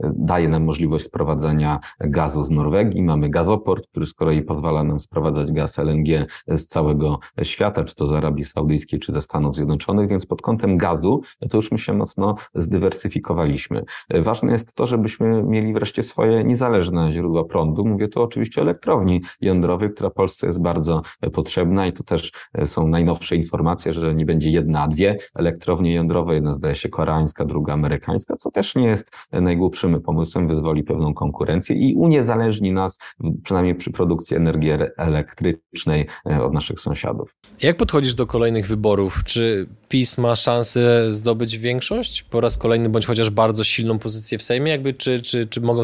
daje 0.00 0.48
nam 0.48 0.64
możliwość 0.64 1.04
sprowadzenia 1.04 1.80
gazu 2.00 2.44
z 2.44 2.50
Norwegii. 2.50 3.02
Mamy 3.02 3.28
gazoport, 3.28 3.86
który 3.86 4.06
z 4.06 4.14
kolei 4.14 4.42
pozwala 4.42 4.84
nam 4.84 5.00
sprowadzać 5.00 5.52
gaz 5.52 5.78
LNG 5.78 6.26
z 6.48 6.66
całego 6.66 7.18
świata, 7.42 7.84
czy 7.84 7.94
to 7.94 8.06
z 8.06 8.12
Arabii 8.12 8.44
Saudyjskiej, 8.44 9.00
czy 9.00 9.12
ze 9.12 9.20
Stanów 9.20 9.56
Zjednoczonych, 9.56 10.08
więc 10.08 10.26
pod 10.26 10.42
kątem 10.42 10.76
gazu 10.76 11.22
to 11.50 11.58
już 11.58 11.72
my 11.72 11.78
się 11.78 11.92
mocno 11.92 12.34
zdywersyfikowaliśmy. 12.54 13.84
Ważne 14.10 14.52
jest 14.52 14.74
to, 14.74 14.86
żebyśmy 14.86 15.42
mieli 15.42 15.72
wreszcie 15.72 16.02
swoje 16.02 16.44
niezależne 16.44 17.12
źródła 17.12 17.44
prądu. 17.44 17.84
Mówię 17.84 18.08
tu 18.08 18.22
oczywiście 18.22 18.60
o 18.60 18.64
elektrowni 18.64 19.22
jądrowej, 19.40 19.90
która 19.90 20.10
Polsce 20.10 20.46
jest 20.46 20.62
bardzo 20.62 21.02
potrzebna 21.32 21.86
i 21.86 21.92
to 21.92 22.02
też 22.02 22.32
są 22.64 22.88
najnowsze 22.88 23.36
informacje, 23.36 23.92
że 23.92 24.14
nie 24.14 24.26
będzie 24.26 24.50
jedna, 24.50 24.82
a 24.82 24.88
dwie 24.88 25.16
elektrownie 25.34 25.65
elektrownie 25.66 25.94
jądrowe, 25.94 26.34
jedna 26.34 26.54
zdaje 26.54 26.74
się 26.74 26.88
koreańska, 26.88 27.44
druga 27.44 27.72
amerykańska, 27.72 28.36
co 28.36 28.50
też 28.50 28.76
nie 28.76 28.86
jest 28.86 29.10
najgłupszym 29.32 30.00
pomysłem, 30.00 30.48
wyzwoli 30.48 30.84
pewną 30.84 31.14
konkurencję 31.14 31.76
i 31.76 31.94
uniezależni 31.94 32.72
nas, 32.72 32.98
przynajmniej 33.44 33.74
przy 33.74 33.92
produkcji 33.92 34.36
energii 34.36 34.70
elektrycznej 34.96 36.06
e, 36.30 36.42
od 36.42 36.52
naszych 36.52 36.80
sąsiadów. 36.80 37.36
Jak 37.62 37.76
podchodzisz 37.76 38.14
do 38.14 38.26
kolejnych 38.26 38.66
wyborów? 38.66 39.24
Czy 39.24 39.68
PiS 39.88 40.18
ma 40.18 40.36
szansę 40.36 41.14
zdobyć 41.14 41.58
większość 41.58 42.22
po 42.22 42.40
raz 42.40 42.58
kolejny, 42.58 42.88
bądź 42.88 43.06
chociaż 43.06 43.30
bardzo 43.30 43.64
silną 43.64 43.98
pozycję 43.98 44.38
w 44.38 44.42
Sejmie? 44.42 44.72
Jakby, 44.72 44.94
czy, 44.94 45.20
czy, 45.20 45.46
czy 45.46 45.60
mogą 45.60 45.82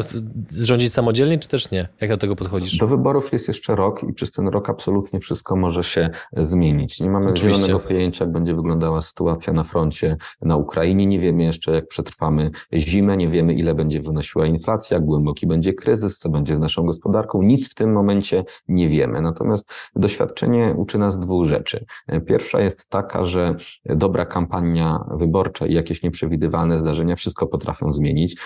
zrządzić 0.49 0.93
samodzielnie, 0.93 1.39
czy 1.39 1.47
też 1.47 1.71
nie? 1.71 1.87
Jak 2.01 2.09
do 2.09 2.17
tego 2.17 2.35
podchodzisz? 2.35 2.77
Do 2.77 2.87
wyborów 2.87 3.33
jest 3.33 3.47
jeszcze 3.47 3.75
rok 3.75 4.03
i 4.09 4.13
przez 4.13 4.31
ten 4.31 4.47
rok 4.47 4.69
absolutnie 4.69 5.19
wszystko 5.19 5.55
może 5.55 5.83
się 5.83 6.09
zmienić. 6.37 6.99
Nie 6.99 7.09
mamy 7.09 7.25
Oczywiście. 7.25 7.61
zielonego 7.61 7.87
pojęcia, 7.87 8.25
jak 8.25 8.33
będzie 8.33 8.55
wyglądała 8.55 9.01
sytuacja 9.01 9.53
na 9.53 9.62
froncie 9.63 10.17
na 10.41 10.57
Ukrainie. 10.57 11.05
Nie 11.05 11.19
wiemy 11.19 11.43
jeszcze, 11.43 11.71
jak 11.71 11.87
przetrwamy 11.87 12.51
zimę, 12.73 13.17
nie 13.17 13.27
wiemy, 13.27 13.53
ile 13.53 13.75
będzie 13.75 14.01
wynosiła 14.01 14.45
inflacja, 14.45 14.99
głęboki 14.99 15.47
będzie 15.47 15.73
kryzys, 15.73 16.17
co 16.17 16.29
będzie 16.29 16.55
z 16.55 16.59
naszą 16.59 16.83
gospodarką. 16.83 17.41
Nic 17.41 17.71
w 17.71 17.75
tym 17.75 17.91
momencie 17.91 18.43
nie 18.67 18.89
wiemy. 18.89 19.21
Natomiast 19.21 19.71
doświadczenie 19.95 20.73
uczy 20.77 20.97
nas 20.97 21.19
dwóch 21.19 21.45
rzeczy. 21.45 21.85
Pierwsza 22.25 22.61
jest 22.61 22.89
taka, 22.89 23.25
że 23.25 23.55
dobra 23.85 24.25
kampania 24.25 25.05
wyborcza 25.17 25.67
i 25.67 25.73
jakieś 25.73 26.03
nieprzewidywalne 26.03 26.79
zdarzenia 26.79 27.15
wszystko 27.15 27.47
potrafią 27.47 27.93
zmienić. 27.93 28.37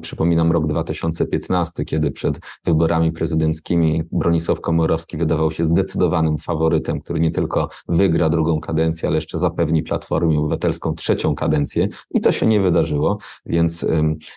Przypominam 0.00 0.52
rok 0.52 0.66
2015, 0.66 1.84
kiedy 1.84 2.10
przed 2.10 2.40
wyborami 2.64 3.12
prezydenckimi 3.12 4.02
Bronisław 4.12 4.60
Komorowski 4.60 5.16
wydawał 5.16 5.50
się 5.50 5.64
zdecydowanym 5.64 6.38
faworytem, 6.38 7.00
który 7.00 7.20
nie 7.20 7.30
tylko 7.30 7.68
wygra 7.88 8.28
drugą 8.28 8.60
kadencję, 8.60 9.08
ale 9.08 9.16
jeszcze 9.16 9.38
zapewni 9.38 9.82
Platformie 9.82 10.38
Obywatelskiej 10.38 10.61
Obywatelską 10.62 10.94
trzecią 10.94 11.34
kadencję 11.34 11.88
i 12.10 12.20
to 12.20 12.32
się 12.32 12.46
nie 12.46 12.60
wydarzyło, 12.60 13.18
więc 13.46 13.86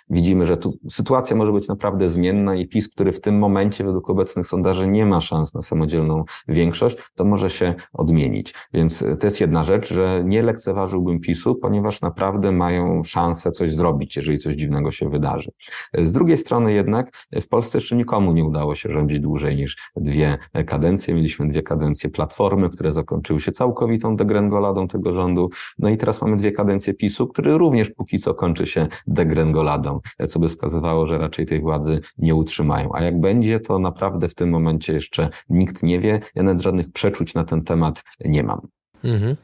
widzimy, 0.10 0.46
że 0.46 0.58
tu 0.58 0.78
sytuacja 0.90 1.36
może 1.36 1.52
być 1.52 1.68
naprawdę 1.68 2.10
zmienna 2.10 2.56
i 2.56 2.68
PiS, 2.68 2.90
który 2.90 3.12
w 3.12 3.22
tym 3.22 3.40
momencie 3.40 3.84
według 3.84 4.10
obecnych 4.10 4.48
sondaży 4.48 4.88
nie 4.88 5.06
ma 5.06 5.22
szans 5.22 5.54
na 5.54 5.62
samodzielną 5.62 6.24
większość, 6.48 6.98
to 7.16 7.26
może 7.26 7.50
się 7.50 7.74
odmienić. 7.94 8.54
Więc 8.74 9.02
y, 9.02 9.18
to 9.18 9.28
jest 9.28 9.42
jedna 9.42 9.64
rzecz, 9.64 9.94
że 9.94 10.24
nie 10.26 10.42
lekceważyłbym 10.42 11.20
PiSu, 11.20 11.56
ponieważ 11.56 12.02
naprawdę 12.02 12.52
mają 12.52 13.04
szansę 13.04 13.52
coś 13.52 13.74
zrobić, 13.74 14.16
jeżeli 14.16 14.38
coś 14.38 14.56
dziwnego 14.56 14.92
się 14.92 15.10
wydarzy. 15.10 15.52
Z 15.94 16.12
drugiej 16.12 16.38
strony 16.38 16.74
jednak 16.74 17.28
w 17.42 17.48
Polsce 17.48 17.78
jeszcze 17.78 17.96
nikomu 17.96 18.34
nie 18.34 18.46
udało 18.46 18.76
się 18.76 18.90
rządzić 18.92 19.20
dłużej 19.20 19.56
niż 19.56 19.78
dwie 19.96 20.38
kadencje. 20.66 21.14
Mieliśmy 21.14 21.50
dwie 21.50 21.64
kadencje 21.64 22.10
Platformy, 22.10 22.70
które 22.70 22.92
zakończyły 22.92 23.40
się 23.40 23.52
całkowitą 23.52 24.16
degrengoladą 24.16 24.88
tego 24.88 25.14
rządu. 25.14 25.50
No 25.80 25.90
i 25.90 25.98
teraz 25.98 26.15
mamy 26.22 26.38
dwie 26.38 26.52
kadencje 26.52 26.94
PiSu, 26.94 27.28
który 27.28 27.58
również 27.58 27.90
póki 27.90 28.20
co 28.20 28.34
kończy 28.34 28.68
się 28.68 28.88
degrengoladą, 29.08 30.00
co 30.28 30.40
by 30.40 30.50
wskazywało, 30.50 31.08
że 31.08 31.18
raczej 31.18 31.46
tej 31.46 31.62
władzy 31.62 32.00
nie 32.18 32.36
utrzymają. 32.36 32.90
A 32.94 33.04
jak 33.04 33.20
będzie, 33.20 33.60
to 33.60 33.80
naprawdę 33.80 34.30
w 34.30 34.36
tym 34.36 34.50
momencie 34.50 34.94
jeszcze 34.94 35.30
nikt 35.50 35.84
nie 35.84 36.00
wie. 36.00 36.20
Ja 36.36 36.44
nawet 36.44 36.62
żadnych 36.62 36.92
przeczuć 36.92 37.34
na 37.34 37.44
ten 37.44 37.64
temat 37.64 38.04
nie 38.26 38.44
mam. 38.44 38.68
Mhm. 39.04 39.36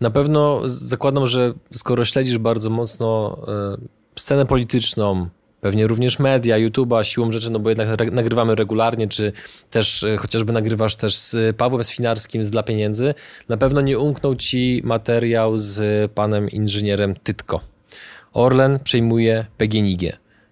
Na 0.00 0.10
pewno 0.10 0.60
zakładam, 0.64 1.26
że 1.26 1.54
skoro 1.72 2.04
śledzisz 2.04 2.38
bardzo 2.38 2.70
mocno 2.70 3.38
e, 3.48 3.76
scenę 4.16 4.46
polityczną, 4.46 5.28
pewnie 5.64 5.86
również 5.86 6.18
media, 6.18 6.56
YouTube'a, 6.56 7.02
siłą 7.02 7.32
rzeczy, 7.32 7.50
no 7.50 7.58
bo 7.58 7.68
jednak 7.68 8.12
nagrywamy 8.12 8.54
regularnie, 8.54 9.08
czy 9.08 9.32
też 9.70 10.04
e, 10.04 10.16
chociażby 10.16 10.52
nagrywasz 10.52 10.96
też 10.96 11.16
z 11.16 11.56
Pawłem 11.56 11.84
Swinarskim 11.84 12.42
z 12.42 12.50
Dla 12.50 12.62
Pieniędzy, 12.62 13.14
na 13.48 13.56
pewno 13.56 13.80
nie 13.80 13.98
umknął 13.98 14.36
ci 14.36 14.82
materiał 14.84 15.58
z 15.58 16.12
panem 16.12 16.50
inżynierem 16.50 17.14
Tytko. 17.22 17.60
Orlen 18.32 18.78
przejmuje 18.84 19.46
PGNiG. 19.56 20.00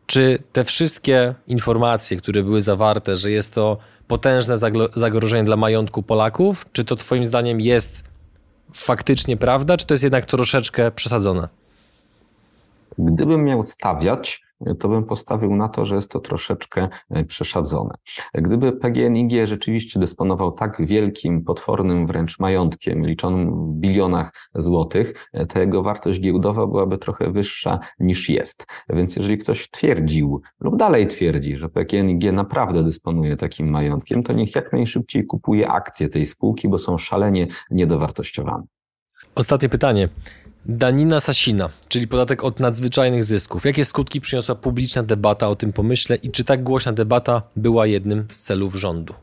Czy 0.06 0.38
te 0.52 0.64
wszystkie 0.64 1.34
informacje, 1.46 2.16
które 2.16 2.42
były 2.42 2.60
zawarte, 2.60 3.16
że 3.16 3.30
jest 3.30 3.54
to 3.54 3.78
potężne 4.08 4.56
zagrożenie 4.92 5.44
dla 5.44 5.56
majątku 5.56 6.02
Polaków, 6.02 6.64
czy 6.72 6.84
to 6.84 6.96
twoim 6.96 7.26
zdaniem 7.26 7.60
jest 7.60 8.04
faktycznie 8.74 9.36
prawda, 9.36 9.76
czy 9.76 9.86
to 9.86 9.94
jest 9.94 10.04
jednak 10.04 10.24
troszeczkę 10.24 10.90
przesadzone? 10.90 11.48
Gdybym 12.98 13.44
miał 13.44 13.62
stawiać, 13.62 14.42
to 14.78 14.88
bym 14.88 15.04
postawił 15.04 15.56
na 15.56 15.68
to, 15.68 15.84
że 15.84 15.94
jest 15.94 16.10
to 16.10 16.20
troszeczkę 16.20 16.88
e, 17.10 17.24
przeszadzone. 17.24 17.94
Gdyby 18.34 18.72
PGNiG 18.72 19.46
rzeczywiście 19.46 20.00
dysponował 20.00 20.52
tak 20.52 20.86
wielkim, 20.86 21.44
potwornym 21.44 22.06
wręcz 22.06 22.38
majątkiem, 22.38 23.06
liczonym 23.06 23.66
w 23.66 23.72
bilionach 23.72 24.32
złotych, 24.54 25.28
e, 25.32 25.46
to 25.46 25.60
jego 25.60 25.82
wartość 25.82 26.20
giełdowa 26.20 26.66
byłaby 26.66 26.98
trochę 26.98 27.30
wyższa 27.30 27.78
niż 28.00 28.28
jest. 28.28 28.66
Więc 28.88 29.16
jeżeli 29.16 29.38
ktoś 29.38 29.70
twierdził 29.70 30.40
lub 30.60 30.76
dalej 30.76 31.06
twierdzi, 31.06 31.56
że 31.56 31.68
PGNiG 31.68 32.32
naprawdę 32.32 32.84
dysponuje 32.84 33.36
takim 33.36 33.70
majątkiem, 33.70 34.22
to 34.22 34.32
niech 34.32 34.54
jak 34.54 34.72
najszybciej 34.72 35.26
kupuje 35.26 35.68
akcje 35.68 36.08
tej 36.08 36.26
spółki, 36.26 36.68
bo 36.68 36.78
są 36.78 36.98
szalenie 36.98 37.46
niedowartościowane. 37.70 38.64
Ostatnie 39.34 39.68
pytanie. 39.68 40.08
Danina 40.66 41.20
Sasina, 41.20 41.70
czyli 41.88 42.08
podatek 42.08 42.44
od 42.44 42.60
nadzwyczajnych 42.60 43.24
zysków. 43.24 43.64
Jakie 43.64 43.84
skutki 43.84 44.20
przyniosła 44.20 44.54
publiczna 44.54 45.02
debata 45.02 45.48
o 45.48 45.56
tym 45.56 45.72
pomyśle 45.72 46.16
i 46.16 46.30
czy 46.30 46.44
tak 46.44 46.62
głośna 46.62 46.92
debata 46.92 47.42
była 47.56 47.86
jednym 47.86 48.26
z 48.30 48.38
celów 48.38 48.74
rządu? 48.74 49.14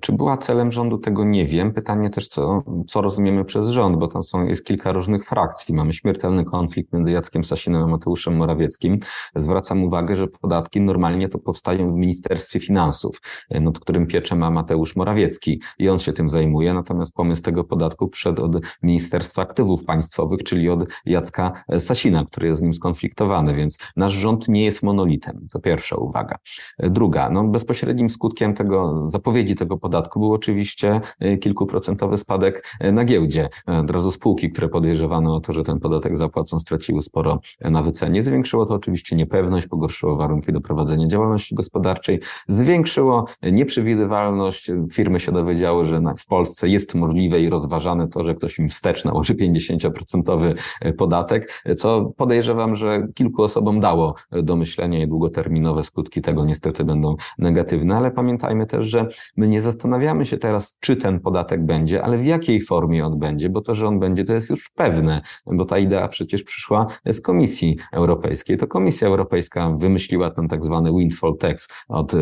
Czy 0.00 0.12
była 0.12 0.36
celem 0.36 0.72
rządu, 0.72 0.98
tego 0.98 1.24
nie 1.24 1.44
wiem. 1.44 1.72
Pytanie 1.72 2.10
też, 2.10 2.28
co, 2.28 2.62
co 2.86 3.02
rozumiemy 3.02 3.44
przez 3.44 3.68
rząd, 3.68 3.96
bo 3.96 4.08
tam 4.08 4.22
są, 4.22 4.44
jest 4.44 4.64
kilka 4.64 4.92
różnych 4.92 5.24
frakcji. 5.24 5.74
Mamy 5.74 5.92
śmiertelny 5.92 6.44
konflikt 6.44 6.92
między 6.92 7.12
Jackiem 7.12 7.44
Sasinem 7.44 7.82
a 7.82 7.86
Mateuszem 7.86 8.36
Morawieckim. 8.36 8.98
Zwracam 9.36 9.84
uwagę, 9.84 10.16
że 10.16 10.26
podatki 10.26 10.80
normalnie 10.80 11.28
to 11.28 11.38
powstają 11.38 11.92
w 11.92 11.96
Ministerstwie 11.96 12.60
Finansów, 12.60 13.20
nad 13.50 13.78
którym 13.78 14.06
pieczę 14.06 14.36
ma 14.36 14.50
Mateusz 14.50 14.96
Morawiecki 14.96 15.60
i 15.78 15.88
on 15.88 15.98
się 15.98 16.12
tym 16.12 16.28
zajmuje. 16.28 16.74
Natomiast 16.74 17.14
pomysł 17.14 17.42
tego 17.42 17.64
podatku 17.64 18.08
przyszedł 18.08 18.44
od 18.44 18.56
Ministerstwa 18.82 19.42
Aktywów 19.42 19.84
Państwowych, 19.84 20.42
czyli 20.42 20.68
od 20.68 20.88
Jacka 21.06 21.64
Sasina, 21.78 22.24
który 22.24 22.48
jest 22.48 22.60
z 22.60 22.62
nim 22.62 22.74
skonfliktowany, 22.74 23.54
więc 23.54 23.78
nasz 23.96 24.12
rząd 24.12 24.48
nie 24.48 24.64
jest 24.64 24.82
monolitem. 24.82 25.46
To 25.52 25.60
pierwsza 25.60 25.96
uwaga. 25.96 26.36
Druga, 26.78 27.30
no 27.30 27.44
bezpośrednim 27.44 28.10
skutkiem 28.10 28.54
tego 28.54 29.08
zapowiedzi 29.08 29.54
tego 29.54 29.69
podatku 29.78 30.20
był 30.20 30.32
oczywiście 30.32 31.00
e, 31.20 31.36
kilkuprocentowy 31.36 32.16
spadek 32.16 32.64
e, 32.80 32.92
na 32.92 33.04
giełdzie. 33.04 33.48
E, 33.68 33.78
od 33.78 33.90
razu 33.90 34.10
spółki, 34.10 34.50
które 34.50 34.68
podejrzewano 34.68 35.36
o 35.36 35.40
to, 35.40 35.52
że 35.52 35.64
ten 35.64 35.80
podatek 35.80 36.18
zapłacą, 36.18 36.60
straciły 36.60 37.02
sporo 37.02 37.40
na 37.60 37.82
wycenie. 37.82 38.22
Zwiększyło 38.22 38.66
to 38.66 38.74
oczywiście 38.74 39.16
niepewność, 39.16 39.66
pogorszyło 39.66 40.16
warunki 40.16 40.52
do 40.52 40.60
prowadzenia 40.60 41.06
działalności 41.06 41.54
gospodarczej, 41.54 42.20
zwiększyło 42.48 43.26
nieprzewidywalność. 43.42 44.70
Firmy 44.92 45.20
się 45.20 45.32
dowiedziały, 45.32 45.86
że 45.86 46.00
w 46.18 46.26
Polsce 46.26 46.68
jest 46.68 46.94
możliwe 46.94 47.40
i 47.40 47.48
rozważane 47.48 48.08
to, 48.08 48.24
że 48.24 48.34
ktoś 48.34 48.58
im 48.58 48.68
wstecz 48.68 49.04
nałoży 49.04 49.34
50% 49.34 50.54
podatek, 50.98 51.64
co 51.76 52.12
podejrzewam, 52.16 52.74
że 52.74 53.06
kilku 53.14 53.42
osobom 53.42 53.80
dało 53.80 54.14
do 54.30 54.56
myślenia 54.56 55.02
i 55.02 55.08
długoterminowe 55.08 55.84
skutki 55.84 56.22
tego 56.22 56.44
niestety 56.44 56.84
będą 56.84 57.16
negatywne, 57.38 57.96
ale 57.96 58.10
pamiętajmy 58.10 58.66
też, 58.66 58.86
że 58.86 59.08
my 59.36 59.48
nie 59.50 59.60
zastanawiamy 59.60 60.26
się 60.26 60.38
teraz, 60.38 60.76
czy 60.80 60.96
ten 60.96 61.20
podatek 61.20 61.64
będzie, 61.64 62.02
ale 62.02 62.18
w 62.18 62.26
jakiej 62.26 62.60
formie 62.60 63.06
on 63.06 63.18
będzie, 63.18 63.48
bo 63.48 63.60
to, 63.60 63.74
że 63.74 63.88
on 63.88 63.98
będzie, 63.98 64.24
to 64.24 64.32
jest 64.32 64.50
już 64.50 64.70
pewne, 64.74 65.22
bo 65.46 65.64
ta 65.64 65.78
idea 65.78 66.08
przecież 66.08 66.42
przyszła 66.42 66.86
z 67.06 67.20
Komisji 67.20 67.76
Europejskiej. 67.92 68.56
To 68.56 68.66
Komisja 68.66 69.08
Europejska 69.08 69.70
wymyśliła 69.78 70.30
ten 70.30 70.48
tak 70.48 70.64
zwany 70.64 70.92
windfall 70.92 71.36
tax 71.38 71.68
od, 71.88 72.12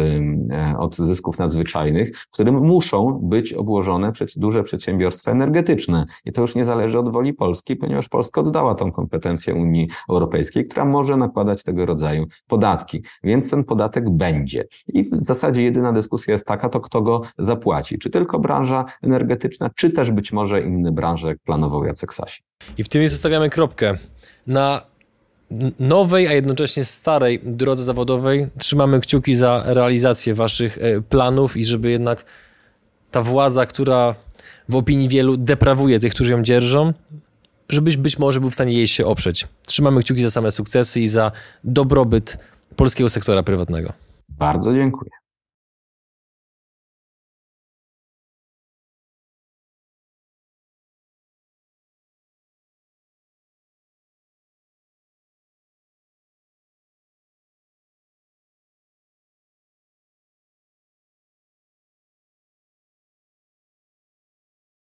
od 0.78 0.96
zysków 0.96 1.38
nadzwyczajnych, 1.38 2.10
którym 2.30 2.54
muszą 2.54 3.20
być 3.22 3.52
obłożone 3.52 4.12
duże 4.36 4.62
przedsiębiorstwa 4.62 5.30
energetyczne. 5.30 6.06
I 6.24 6.32
to 6.32 6.40
już 6.40 6.54
nie 6.54 6.64
zależy 6.64 6.98
od 6.98 7.12
woli 7.12 7.34
Polski, 7.34 7.76
ponieważ 7.76 8.08
Polska 8.08 8.40
oddała 8.40 8.74
tą 8.74 8.92
kompetencję 8.92 9.54
Unii 9.54 9.88
Europejskiej, 10.10 10.66
która 10.66 10.84
może 10.84 11.16
nakładać 11.16 11.62
tego 11.62 11.86
rodzaju 11.86 12.26
podatki. 12.46 13.02
Więc 13.22 13.50
ten 13.50 13.64
podatek 13.64 14.10
będzie. 14.10 14.64
I 14.88 15.02
w 15.04 15.08
zasadzie 15.12 15.62
jedyna 15.62 15.92
dyskusja 15.92 16.32
jest 16.32 16.46
taka, 16.46 16.68
to 16.68 16.80
kto 16.80 17.02
go 17.02 17.17
zapłaci. 17.38 17.98
Czy 17.98 18.10
tylko 18.10 18.38
branża 18.38 18.84
energetyczna, 19.02 19.70
czy 19.76 19.90
też 19.90 20.12
być 20.12 20.32
może 20.32 20.62
inne 20.62 20.92
branże, 20.92 21.28
jak 21.28 21.38
planował 21.38 21.84
Jacek 21.84 22.14
Sasi. 22.14 22.42
I 22.78 22.84
w 22.84 22.88
tym 22.88 23.00
miejscu 23.00 23.18
stawiamy 23.18 23.50
kropkę. 23.50 23.94
Na 24.46 24.82
nowej, 25.78 26.28
a 26.28 26.32
jednocześnie 26.32 26.84
starej 26.84 27.40
drodze 27.44 27.84
zawodowej 27.84 28.46
trzymamy 28.58 29.00
kciuki 29.00 29.34
za 29.34 29.62
realizację 29.66 30.34
waszych 30.34 30.78
e, 30.78 31.00
planów 31.02 31.56
i 31.56 31.64
żeby 31.64 31.90
jednak 31.90 32.24
ta 33.10 33.22
władza, 33.22 33.66
która 33.66 34.14
w 34.68 34.76
opinii 34.76 35.08
wielu 35.08 35.36
deprawuje 35.36 35.98
tych, 35.98 36.14
którzy 36.14 36.32
ją 36.32 36.42
dzierżą, 36.42 36.92
żebyś 37.68 37.96
być 37.96 38.18
może 38.18 38.40
był 38.40 38.50
w 38.50 38.54
stanie 38.54 38.72
jej 38.72 38.88
się 38.88 39.06
oprzeć. 39.06 39.46
Trzymamy 39.66 40.00
kciuki 40.02 40.22
za 40.22 40.30
same 40.30 40.50
sukcesy 40.50 41.00
i 41.00 41.08
za 41.08 41.32
dobrobyt 41.64 42.38
polskiego 42.76 43.10
sektora 43.10 43.42
prywatnego. 43.42 43.92
Bardzo 44.28 44.74
dziękuję. 44.74 45.10